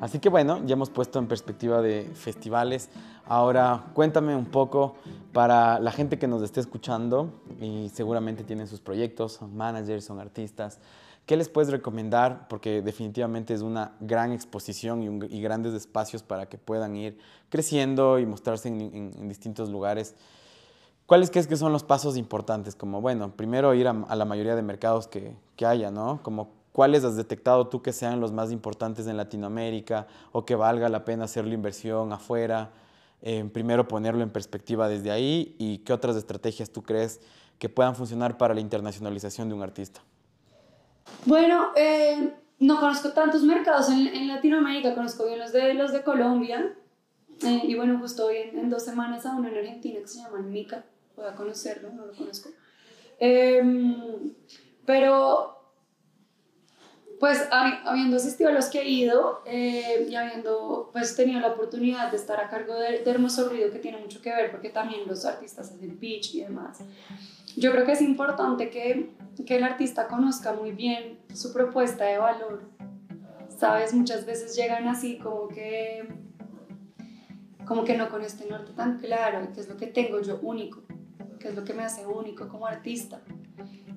Así 0.00 0.18
que 0.18 0.30
bueno, 0.30 0.64
ya 0.64 0.72
hemos 0.72 0.88
puesto 0.88 1.18
en 1.18 1.26
perspectiva 1.26 1.82
de 1.82 2.10
festivales. 2.14 2.88
Ahora 3.26 3.84
cuéntame 3.92 4.34
un 4.34 4.46
poco 4.46 4.96
para 5.32 5.78
la 5.78 5.92
gente 5.92 6.18
que 6.18 6.26
nos 6.26 6.42
esté 6.42 6.60
escuchando 6.60 7.42
y 7.60 7.90
seguramente 7.90 8.42
tienen 8.42 8.66
sus 8.66 8.80
proyectos, 8.80 9.34
son 9.34 9.56
managers, 9.56 10.04
son 10.04 10.18
artistas. 10.18 10.80
¿Qué 11.26 11.36
les 11.36 11.50
puedes 11.50 11.70
recomendar? 11.70 12.48
Porque 12.48 12.80
definitivamente 12.80 13.52
es 13.52 13.60
una 13.60 13.92
gran 14.00 14.32
exposición 14.32 15.22
y, 15.30 15.40
grandes 15.42 15.74
espacios 15.74 16.22
para 16.22 16.48
que 16.48 16.56
puedan 16.56 16.96
ir 16.96 17.18
creciendo 17.50 18.18
y 18.18 18.26
mostrarse 18.26 18.68
en 18.68 19.28
distintos 19.28 19.68
lugares. 19.68 20.16
¿Cuáles 21.10 21.30
crees 21.30 21.48
que 21.48 21.56
son 21.56 21.72
los 21.72 21.82
pasos 21.82 22.16
importantes? 22.16 22.76
Como, 22.76 23.00
bueno, 23.00 23.32
primero 23.32 23.74
ir 23.74 23.88
a, 23.88 23.90
a 23.90 24.14
la 24.14 24.24
mayoría 24.24 24.54
de 24.54 24.62
mercados 24.62 25.08
que, 25.08 25.36
que 25.56 25.66
haya, 25.66 25.90
¿no? 25.90 26.20
Como, 26.22 26.59
¿cuáles 26.72 27.04
has 27.04 27.16
detectado 27.16 27.68
tú 27.68 27.82
que 27.82 27.92
sean 27.92 28.20
los 28.20 28.32
más 28.32 28.52
importantes 28.52 29.06
en 29.06 29.16
Latinoamérica 29.16 30.06
o 30.32 30.44
que 30.44 30.54
valga 30.54 30.88
la 30.88 31.04
pena 31.04 31.24
hacer 31.24 31.46
la 31.46 31.54
inversión 31.54 32.12
afuera? 32.12 32.70
Eh, 33.22 33.48
primero 33.52 33.86
ponerlo 33.86 34.22
en 34.22 34.30
perspectiva 34.30 34.88
desde 34.88 35.10
ahí 35.10 35.54
y 35.58 35.78
qué 35.78 35.92
otras 35.92 36.16
estrategias 36.16 36.70
tú 36.70 36.82
crees 36.82 37.20
que 37.58 37.68
puedan 37.68 37.94
funcionar 37.94 38.38
para 38.38 38.54
la 38.54 38.60
internacionalización 38.60 39.48
de 39.48 39.54
un 39.54 39.62
artista. 39.62 40.00
Bueno, 41.26 41.72
eh, 41.76 42.32
no 42.60 42.80
conozco 42.80 43.10
tantos 43.10 43.42
mercados 43.42 43.90
en, 43.90 44.06
en 44.06 44.28
Latinoamérica, 44.28 44.94
conozco 44.94 45.26
bien 45.26 45.38
los 45.38 45.52
de, 45.52 45.74
los 45.74 45.92
de 45.92 46.02
Colombia. 46.02 46.74
Eh, 47.42 47.62
y 47.64 47.74
bueno, 47.74 47.98
justo 47.98 48.26
hoy 48.26 48.36
en, 48.36 48.58
en 48.58 48.70
dos 48.70 48.84
semanas 48.84 49.26
a 49.26 49.34
uno 49.34 49.48
en 49.48 49.58
Argentina 49.58 50.00
que 50.00 50.08
se 50.08 50.18
llama 50.18 50.38
Mica. 50.38 50.84
Voy 51.16 51.26
a 51.26 51.34
conocerlo, 51.34 51.90
no 51.90 52.06
lo 52.06 52.12
conozco. 52.12 52.50
Em, 53.18 54.32
pero, 54.86 55.59
pues 57.20 57.48
habi- 57.50 57.78
habiendo 57.84 58.16
asistido 58.16 58.48
a 58.48 58.52
los 58.52 58.66
que 58.66 58.80
he 58.80 58.88
ido 58.88 59.42
eh, 59.44 60.06
y 60.10 60.14
habiendo 60.16 60.88
pues 60.92 61.14
tenido 61.14 61.38
la 61.38 61.48
oportunidad 61.48 62.10
de 62.10 62.16
estar 62.16 62.40
a 62.40 62.48
cargo 62.48 62.74
de, 62.74 63.00
de 63.04 63.10
Hermoso 63.10 63.48
Ruido, 63.48 63.70
que 63.70 63.78
tiene 63.78 63.98
mucho 63.98 64.20
que 64.22 64.30
ver 64.30 64.50
porque 64.50 64.70
también 64.70 65.02
los 65.06 65.24
artistas 65.26 65.70
hacen 65.70 65.98
pitch 65.98 66.34
y 66.34 66.40
demás, 66.40 66.78
yo 67.56 67.70
creo 67.72 67.84
que 67.84 67.92
es 67.92 68.00
importante 68.00 68.70
que, 68.70 69.10
que 69.46 69.56
el 69.56 69.64
artista 69.64 70.08
conozca 70.08 70.54
muy 70.54 70.72
bien 70.72 71.18
su 71.34 71.52
propuesta 71.52 72.04
de 72.04 72.16
valor. 72.18 72.62
Sabes, 73.58 73.92
muchas 73.92 74.24
veces 74.24 74.56
llegan 74.56 74.88
así 74.88 75.18
como 75.18 75.48
que 75.48 76.08
como 77.66 77.84
que 77.84 77.96
no 77.96 78.08
con 78.08 78.22
este 78.22 78.46
norte 78.48 78.72
tan 78.72 78.98
claro, 78.98 79.46
qué 79.54 79.60
es 79.60 79.68
lo 79.68 79.76
que 79.76 79.86
tengo 79.86 80.20
yo 80.22 80.38
único, 80.42 80.82
qué 81.38 81.48
es 81.48 81.54
lo 81.54 81.62
que 81.64 81.74
me 81.74 81.84
hace 81.84 82.06
único 82.06 82.48
como 82.48 82.66
artista 82.66 83.20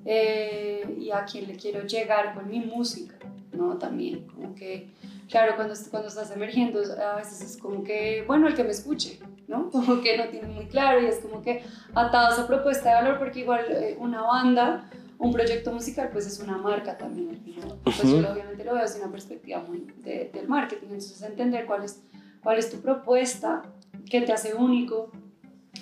eh, 0.04 0.96
y 0.98 1.10
a 1.10 1.24
quién 1.24 1.46
le 1.48 1.56
quiero 1.56 1.86
llegar 1.86 2.34
con 2.34 2.48
mi 2.48 2.60
música, 2.60 3.14
¿no? 3.52 3.78
También, 3.78 4.26
como 4.28 4.54
que, 4.54 4.90
claro, 5.28 5.54
cuando, 5.56 5.74
cuando 5.90 6.08
estás 6.08 6.30
emergiendo, 6.30 6.80
a 7.02 7.16
veces 7.16 7.40
es 7.40 7.56
como 7.56 7.82
que, 7.84 8.24
bueno, 8.26 8.46
el 8.48 8.54
que 8.54 8.64
me 8.64 8.70
escuche, 8.70 9.18
¿no? 9.48 9.70
Como 9.72 10.00
que 10.00 10.16
no 10.16 10.28
tiene 10.28 10.48
muy 10.48 10.66
claro 10.66 11.00
y 11.02 11.06
es 11.06 11.18
como 11.18 11.42
que 11.42 11.62
atado 11.94 12.28
a 12.28 12.32
esa 12.32 12.46
propuesta 12.46 12.88
de 12.88 12.94
valor, 12.96 13.18
porque 13.18 13.40
igual 13.40 13.66
eh, 13.70 13.96
una 14.00 14.22
banda, 14.22 14.90
un 15.18 15.32
proyecto 15.32 15.70
musical, 15.70 16.08
pues 16.12 16.26
es 16.26 16.40
una 16.40 16.56
marca 16.56 16.96
también 16.98 17.38
final. 17.42 17.78
Pues 17.84 18.10
yo 18.10 18.20
lo- 18.22 18.32
obviamente 18.32 18.64
lo 18.64 18.72
veo 18.74 18.82
desde 18.82 19.00
una 19.02 19.10
perspectiva 19.12 19.60
muy 19.60 19.86
de- 20.02 20.30
del 20.32 20.48
marketing, 20.48 20.86
entonces 20.86 21.20
entender 21.22 21.66
cuál 21.66 21.84
es, 21.84 22.02
cuál 22.42 22.58
es 22.58 22.70
tu 22.70 22.78
propuesta, 22.80 23.62
qué 24.10 24.22
te 24.22 24.32
hace 24.32 24.54
único 24.54 25.10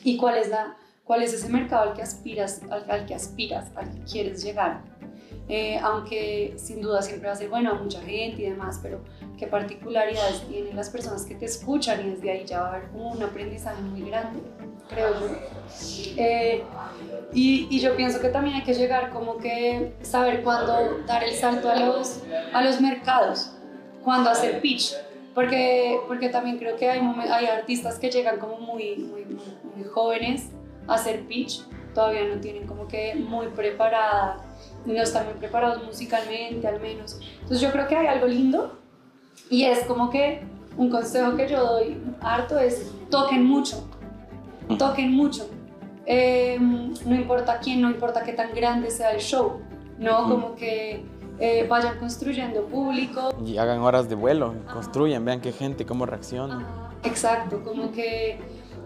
y 0.04 0.16
cuál 0.16 0.38
es, 0.38 0.48
la, 0.48 0.76
cuál 1.04 1.22
es 1.22 1.32
ese 1.32 1.48
mercado 1.48 1.90
al 1.90 1.96
que 1.96 2.02
aspiras, 2.02 2.62
al, 2.70 2.90
al 2.90 3.06
que 3.06 3.14
aspiras, 3.14 3.70
al 3.76 3.90
que 3.90 4.04
quieres 4.04 4.42
llegar. 4.42 4.82
Eh, 5.48 5.78
aunque 5.82 6.54
sin 6.56 6.80
duda 6.80 7.02
siempre 7.02 7.26
va 7.26 7.34
a 7.34 7.36
ser 7.36 7.48
bueno 7.48 7.72
a 7.72 7.74
mucha 7.74 8.00
gente 8.00 8.42
y 8.42 8.48
demás, 8.48 8.78
pero 8.82 9.00
qué 9.36 9.46
particularidades 9.46 10.42
tienen 10.48 10.76
las 10.76 10.88
personas 10.88 11.24
que 11.24 11.34
te 11.34 11.46
escuchan 11.46 12.00
y 12.06 12.10
desde 12.10 12.30
ahí 12.30 12.44
ya 12.46 12.60
va 12.60 12.66
a 12.68 12.74
haber 12.76 12.88
como 12.90 13.10
un 13.10 13.22
aprendizaje 13.22 13.82
muy 13.82 14.08
grande, 14.08 14.40
creo 14.88 15.10
yo. 15.20 15.26
Eh, 16.16 16.62
y, 17.32 17.66
y 17.70 17.80
yo 17.80 17.96
pienso 17.96 18.20
que 18.20 18.28
también 18.28 18.56
hay 18.56 18.62
que 18.62 18.72
llegar 18.72 19.10
como 19.10 19.38
que 19.38 19.94
saber 20.02 20.42
cuándo 20.42 21.00
dar 21.06 21.24
el 21.24 21.34
salto 21.34 21.68
a 21.68 21.76
los, 21.76 22.22
a 22.52 22.62
los 22.62 22.80
mercados, 22.80 23.52
cuándo 24.04 24.30
hacer 24.30 24.60
pitch, 24.60 24.94
porque, 25.34 25.98
porque 26.06 26.28
también 26.28 26.58
creo 26.58 26.76
que 26.76 26.88
hay, 26.88 27.00
hay 27.30 27.46
artistas 27.46 27.98
que 27.98 28.10
llegan 28.10 28.38
como 28.38 28.58
muy, 28.58 28.96
muy, 28.96 29.24
muy, 29.24 29.84
jóvenes 29.92 30.50
hacer 30.88 31.26
pitch, 31.26 31.62
todavía 31.94 32.24
no 32.24 32.40
tienen 32.40 32.66
como 32.66 32.88
que 32.88 33.14
muy 33.14 33.48
preparada, 33.48 34.38
no 34.84 34.94
están 35.02 35.26
muy 35.26 35.34
preparados 35.34 35.84
musicalmente 35.84 36.66
al 36.66 36.80
menos. 36.80 37.18
Entonces 37.34 37.60
yo 37.60 37.70
creo 37.70 37.86
que 37.86 37.96
hay 37.96 38.06
algo 38.06 38.26
lindo 38.26 38.78
y 39.50 39.64
es 39.64 39.84
como 39.84 40.10
que 40.10 40.42
un 40.76 40.90
consejo 40.90 41.36
que 41.36 41.48
yo 41.48 41.64
doy 41.64 42.02
harto 42.20 42.58
es 42.58 42.90
toquen 43.10 43.44
mucho, 43.44 43.86
toquen 44.78 45.12
mucho. 45.12 45.48
eh, 46.06 46.58
no 47.06 47.14
importa 47.14 47.60
quién, 47.60 47.80
no 47.80 47.90
importa 47.90 48.22
qué 48.24 48.32
tan 48.32 48.54
grande 48.54 48.90
sea 48.90 49.12
el 49.12 49.20
show, 49.20 49.60
¿no? 49.98 50.28
Como 50.28 50.56
que 50.56 51.04
eh, 51.38 51.66
vayan 51.68 51.98
construyendo 51.98 52.64
público. 52.66 53.34
Y 53.44 53.56
hagan 53.58 53.80
horas 53.80 54.08
de 54.08 54.14
vuelo, 54.14 54.54
construyan, 54.72 55.24
vean 55.24 55.40
qué 55.40 55.52
gente, 55.52 55.86
cómo 55.86 56.06
reacciona. 56.06 56.90
Exacto, 57.04 57.62
como 57.62 57.92
que 57.92 58.38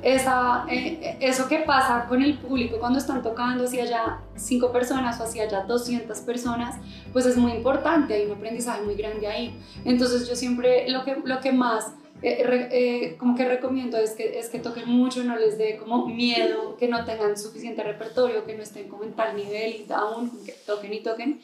esa, 0.03 0.67
eh, 0.71 1.19
eso 1.21 1.49
que 1.49 1.61
pasa 1.61 2.07
con 2.09 2.23
el 2.23 2.39
público 2.39 2.79
cuando 2.79 2.99
están 2.99 3.23
tocando 3.23 3.65
hacia 3.65 3.85
allá 3.85 4.21
cinco 4.37 4.73
personas 4.73 5.21
o 5.21 5.25
hacia 5.25 5.45
allá 5.45 5.63
200 5.63 6.19
personas, 6.21 6.77
pues 7.13 7.27
es 7.27 7.37
muy 7.37 7.53
importante, 7.53 8.15
hay 8.15 8.27
un 8.27 8.33
aprendizaje 8.33 8.83
muy 8.83 8.95
grande 8.95 9.27
ahí. 9.27 9.59
Entonces 9.85 10.29
yo 10.29 10.37
siempre 10.37 10.89
lo 10.89 11.05
que, 11.05 11.17
lo 11.25 11.41
que 11.41 11.53
más 11.53 11.93
eh, 12.23 12.69
eh, 12.73 13.17
como 13.19 13.37
que 13.37 13.47
recomiendo 13.47 13.99
es 13.99 14.13
que, 14.13 14.39
es 14.39 14.49
que 14.49 14.59
toquen 14.59 14.89
mucho, 14.89 15.23
no 15.23 15.37
les 15.37 15.59
dé 15.59 15.77
como 15.77 16.07
miedo, 16.07 16.77
que 16.77 16.89
no 16.89 17.05
tengan 17.05 17.37
suficiente 17.37 17.83
repertorio, 17.83 18.45
que 18.45 18.57
no 18.57 18.63
estén 18.63 18.89
como 18.89 19.05
en 19.05 19.13
tal 19.13 19.37
nivel 19.37 19.85
y 19.89 19.93
aún 19.93 20.45
que 20.45 20.53
toquen 20.53 20.95
y 20.95 21.01
toquen. 21.01 21.41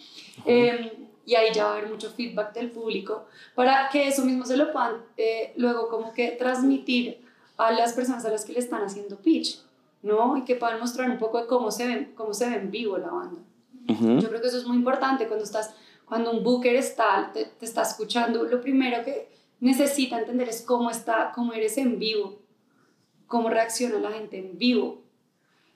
Em, 0.47 0.91
y 1.25 1.35
ahí 1.35 1.53
ya 1.53 1.65
va 1.65 1.71
a 1.71 1.77
haber 1.77 1.89
mucho 1.89 2.11
feedback 2.11 2.53
del 2.55 2.71
público 2.71 3.27
para 3.55 3.89
que 3.91 4.09
eso 4.09 4.25
mismo 4.25 4.45
se 4.45 4.57
lo 4.57 4.73
puedan 4.73 4.97
eh, 5.17 5.53
luego 5.57 5.89
como 5.89 6.13
que 6.13 6.33
transmitir 6.33 7.22
a 7.67 7.73
las 7.73 7.93
personas 7.93 8.25
a 8.25 8.31
las 8.31 8.45
que 8.45 8.53
le 8.53 8.59
están 8.59 8.83
haciendo 8.83 9.17
pitch, 9.17 9.61
¿no? 10.03 10.37
Y 10.37 10.45
que 10.45 10.57
puedan 10.57 10.81
mostrar 10.81 11.11
un 11.11 11.19
poco 11.19 11.41
de 11.41 11.47
cómo 11.47 11.71
se 11.71 11.87
ven, 11.87 12.13
cómo 12.15 12.35
se 12.35 12.49
ve 12.49 12.57
en 12.57 12.71
vivo 12.71 12.99
la 12.99 13.11
banda. 13.11 13.41
Yo 13.87 14.29
creo 14.29 14.41
que 14.41 14.47
eso 14.47 14.59
es 14.59 14.67
muy 14.67 14.77
importante 14.77 15.27
cuando 15.27 15.45
estás, 15.45 15.75
cuando 16.05 16.31
un 16.31 16.45
booker 16.45 16.77
está, 16.77 17.31
te, 17.33 17.47
te 17.47 17.65
está 17.65 17.83
escuchando, 17.83 18.45
lo 18.45 18.61
primero 18.61 19.05
que 19.05 19.29
necesita 19.61 20.19
entender 20.19 20.49
es 20.49 20.63
cómo 20.63 20.91
está, 20.91 21.33
cómo 21.35 21.53
eres 21.53 21.77
en 21.79 21.99
vivo, 21.99 22.39
cómo 23.27 23.49
reacciona 23.49 23.99
la 23.99 24.13
gente 24.13 24.39
en 24.39 24.59
vivo, 24.59 25.03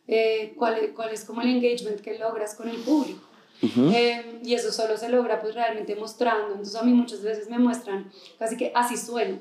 eh, 0.08 0.54
cuál, 0.56 0.78
es, 0.78 0.90
cuál 0.92 1.10
es 1.10 1.24
como 1.24 1.40
el 1.40 1.48
engagement 1.48 2.00
que 2.00 2.18
logras 2.18 2.54
con 2.54 2.68
el 2.68 2.76
público. 2.76 3.20
Eh, 3.62 4.40
y 4.44 4.54
eso 4.54 4.70
solo 4.70 4.96
se 4.98 5.08
logra 5.08 5.40
pues 5.40 5.54
realmente 5.54 5.96
mostrando. 5.96 6.48
Entonces 6.48 6.76
a 6.76 6.82
mí 6.82 6.92
muchas 6.92 7.22
veces 7.22 7.48
me 7.48 7.58
muestran 7.58 8.10
casi 8.38 8.56
que 8.56 8.70
así 8.74 8.96
suena. 8.96 9.40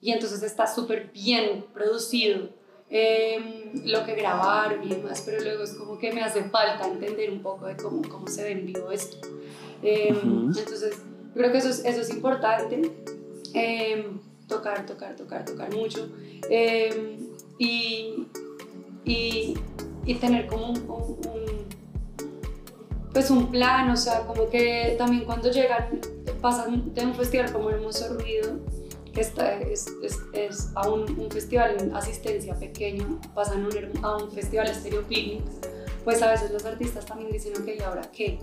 Y 0.00 0.12
entonces 0.12 0.42
está 0.42 0.66
súper 0.66 1.10
bien 1.12 1.64
producido 1.74 2.50
eh, 2.90 3.72
lo 3.84 4.04
que 4.04 4.14
grabaron 4.14 4.82
y 4.84 4.88
demás, 4.94 5.22
pero 5.24 5.42
luego 5.42 5.64
es 5.64 5.74
como 5.74 5.98
que 5.98 6.12
me 6.12 6.22
hace 6.22 6.44
falta 6.44 6.86
entender 6.86 7.30
un 7.30 7.42
poco 7.42 7.66
de 7.66 7.76
cómo, 7.76 8.02
cómo 8.08 8.28
se 8.28 8.44
ve 8.44 8.52
en 8.52 8.66
vivo 8.66 8.90
esto. 8.90 9.18
Entonces 9.82 10.98
creo 11.34 11.52
que 11.52 11.58
eso 11.58 11.68
es, 11.68 11.84
eso 11.84 12.00
es 12.00 12.10
importante. 12.10 12.92
Em, 13.54 14.20
tocar, 14.46 14.86
tocar, 14.86 15.16
tocar, 15.16 15.44
tocar 15.44 15.74
mucho. 15.74 16.08
Em, 16.50 17.18
y, 17.58 18.26
y, 19.04 19.54
y, 20.04 20.14
tener 20.14 20.46
como 20.46 20.68
un, 20.68 21.68
pues 23.12 23.30
un 23.30 23.50
plan, 23.50 23.90
o 23.90 23.96
sea, 23.96 24.26
como 24.26 24.48
que 24.48 24.94
también 24.98 25.24
cuando 25.24 25.50
llegan, 25.50 26.00
pasan 26.40 26.94
de 26.94 27.04
un 27.04 27.14
festival 27.14 27.52
como 27.52 27.70
Hermoso 27.70 28.14
Ruido, 28.14 28.58
está, 29.14 29.60
es, 29.60 29.86
es, 30.02 30.18
es 30.32 30.68
a 30.74 30.88
un, 30.88 31.18
un, 31.18 31.30
festival 31.30 31.76
en 31.80 31.94
asistencia 31.94 32.54
pequeño, 32.54 33.20
pasan 33.34 33.64
un, 33.64 34.04
a 34.04 34.16
un 34.16 34.30
festival 34.30 34.70
Picnic, 35.08 35.42
pues 36.04 36.22
a 36.22 36.30
veces 36.30 36.50
los 36.50 36.64
artistas 36.64 37.04
también 37.04 37.30
dicen, 37.30 37.52
ok, 37.60 37.68
¿y 37.78 37.82
ahora 37.82 38.02
qué? 38.12 38.38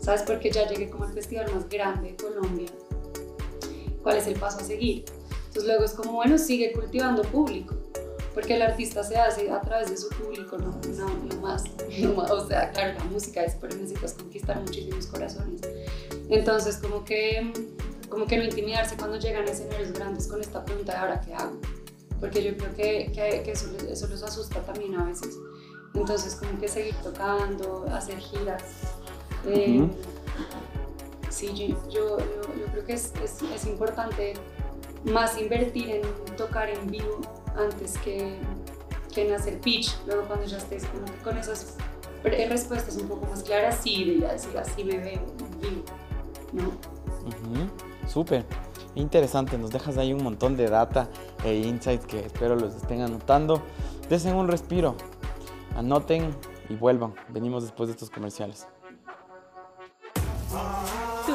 ¿Sabes? 0.00 0.22
Porque 0.22 0.50
ya 0.50 0.68
llegué 0.68 0.88
como 0.88 1.04
al 1.04 1.12
festival 1.12 1.52
más 1.54 1.68
grande 1.68 2.10
de 2.10 2.16
Colombia 2.16 2.68
cuál 4.02 4.16
es 4.16 4.26
el 4.26 4.38
paso 4.38 4.60
a 4.60 4.64
seguir. 4.64 5.04
Entonces 5.48 5.64
luego 5.64 5.84
es 5.84 5.92
como, 5.92 6.12
bueno, 6.12 6.38
sigue 6.38 6.72
cultivando 6.72 7.22
público, 7.22 7.74
porque 8.34 8.54
el 8.54 8.62
artista 8.62 9.02
se 9.02 9.16
hace 9.16 9.50
a 9.50 9.60
través 9.60 9.90
de 9.90 9.96
su 9.96 10.08
público, 10.08 10.56
no, 10.56 10.80
no, 10.96 11.36
más, 11.42 11.64
O 12.30 12.46
sea, 12.46 12.70
claro, 12.72 12.98
la 12.98 13.04
música 13.04 13.44
es, 13.44 13.54
pero 13.60 13.74
necesitas 13.74 14.14
conquistar 14.14 14.60
muchísimos 14.60 15.06
corazones. 15.06 15.60
Entonces 16.30 16.76
como 16.76 17.04
que, 17.04 17.52
como 18.08 18.26
que 18.26 18.36
no 18.38 18.44
intimidarse 18.44 18.96
cuando 18.96 19.18
llegan 19.18 19.46
a 19.46 19.50
escenarios 19.50 19.92
grandes 19.92 20.26
con 20.26 20.40
esta 20.40 20.64
pregunta 20.64 20.92
de 20.92 20.98
ahora 20.98 21.20
qué 21.20 21.34
hago, 21.34 21.58
porque 22.20 22.42
yo 22.42 22.56
creo 22.56 22.74
que, 22.74 23.12
que, 23.12 23.50
eso, 23.50 23.66
eso 23.88 24.06
los 24.08 24.22
asusta 24.22 24.60
también 24.62 24.94
a 24.96 25.04
veces. 25.04 25.36
Entonces 25.94 26.36
como 26.36 26.58
que 26.60 26.68
seguir 26.68 26.94
tocando, 26.96 27.86
hacer 27.90 28.18
giras. 28.18 28.62
Eh, 29.46 29.88
sí, 31.30 31.52
yo, 31.54 31.90
yo, 31.90 32.18
yo, 32.18 32.66
creo 32.72 32.84
que 32.84 32.92
es, 32.92 33.12
es, 33.22 33.42
es, 33.42 33.66
importante 33.66 34.34
más 35.04 35.40
invertir 35.40 35.90
en 35.90 36.02
tocar 36.36 36.68
en 36.68 36.86
vivo 36.90 37.20
antes 37.56 37.96
que, 37.98 38.38
que 39.14 39.26
en 39.26 39.34
hacer 39.34 39.60
pitch. 39.60 39.96
Luego 40.06 40.24
cuando 40.26 40.46
ya 40.46 40.58
estés 40.58 40.84
con, 40.86 41.04
con 41.24 41.38
esas 41.38 41.76
respuestas 42.22 42.96
un 42.96 43.08
poco 43.08 43.26
más 43.26 43.42
claras, 43.42 43.78
sí, 43.82 44.04
de 44.04 44.20
ya 44.20 44.32
decir 44.32 44.56
así 44.58 44.84
me 44.84 44.98
veo 44.98 45.22
en 45.38 45.60
vivo. 45.60 45.84
¿no? 46.52 47.97
Súper. 48.08 48.44
Interesante, 48.94 49.58
nos 49.58 49.70
dejas 49.70 49.96
ahí 49.98 50.12
un 50.12 50.24
montón 50.24 50.56
de 50.56 50.68
data 50.68 51.08
e 51.44 51.54
insights 51.54 52.06
que 52.06 52.20
espero 52.20 52.56
los 52.56 52.74
estén 52.74 53.02
anotando. 53.02 53.62
Desen 54.08 54.34
un 54.34 54.48
respiro, 54.48 54.96
anoten 55.76 56.34
y 56.68 56.74
vuelvan. 56.74 57.14
Venimos 57.28 57.62
después 57.62 57.88
de 57.88 57.92
estos 57.92 58.10
comerciales 58.10 58.66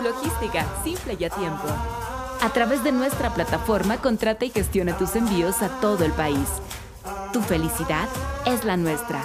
logística, 0.04 0.66
simple 0.84 1.16
y 1.20 1.24
a 1.24 1.30
tiempo. 1.30 1.64
A 2.42 2.50
través 2.50 2.84
de 2.84 2.92
nuestra 2.92 3.34
plataforma, 3.34 3.98
contrata 3.98 4.46
y 4.46 4.50
gestiona 4.50 4.98
tus 4.98 5.16
envíos 5.16 5.62
a 5.62 5.70
todo 5.80 6.04
el 6.04 6.12
país. 6.12 6.48
Tu 7.32 7.42
felicidad 7.42 8.08
es 8.46 8.66
la 8.66 8.78
nuestra. 8.78 9.24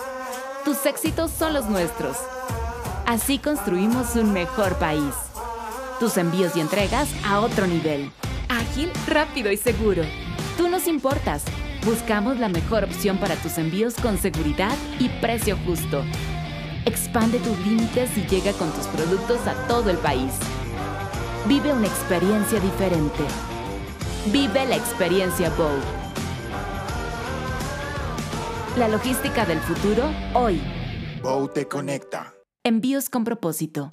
Tus 0.64 0.86
éxitos 0.86 1.30
son 1.30 1.52
los 1.52 1.66
nuestros. 1.66 2.16
Así 3.06 3.38
construimos 3.38 4.14
un 4.14 4.32
mejor 4.32 4.76
país. 4.76 5.14
Tus 6.00 6.16
envíos 6.16 6.54
y 6.54 6.60
entregas 6.60 7.08
a 7.24 7.40
otro 7.40 7.66
nivel. 7.66 8.12
Ágil, 8.48 8.88
rápido 9.08 9.50
y 9.50 9.56
seguro. 9.56 10.04
Tú 10.56 10.68
nos 10.68 10.86
importas. 10.86 11.42
Buscamos 11.84 12.38
la 12.38 12.48
mejor 12.48 12.84
opción 12.84 13.18
para 13.18 13.34
tus 13.34 13.58
envíos 13.58 13.94
con 13.94 14.16
seguridad 14.16 14.76
y 15.00 15.08
precio 15.20 15.58
justo. 15.66 16.04
Expande 16.84 17.40
tus 17.40 17.58
límites 17.66 18.16
y 18.16 18.24
llega 18.26 18.52
con 18.52 18.70
tus 18.70 18.86
productos 18.86 19.44
a 19.48 19.54
todo 19.66 19.90
el 19.90 19.96
país. 19.96 20.32
Vive 21.48 21.72
una 21.72 21.88
experiencia 21.88 22.60
diferente. 22.60 23.24
Vive 24.26 24.66
la 24.66 24.76
experiencia 24.76 25.50
Bow. 25.50 25.80
La 28.76 28.86
logística 28.86 29.44
del 29.44 29.58
futuro 29.58 30.04
hoy. 30.34 30.60
Bow 31.22 31.48
te 31.48 31.66
conecta. 31.66 32.34
Envíos 32.62 33.10
con 33.10 33.24
propósito. 33.24 33.90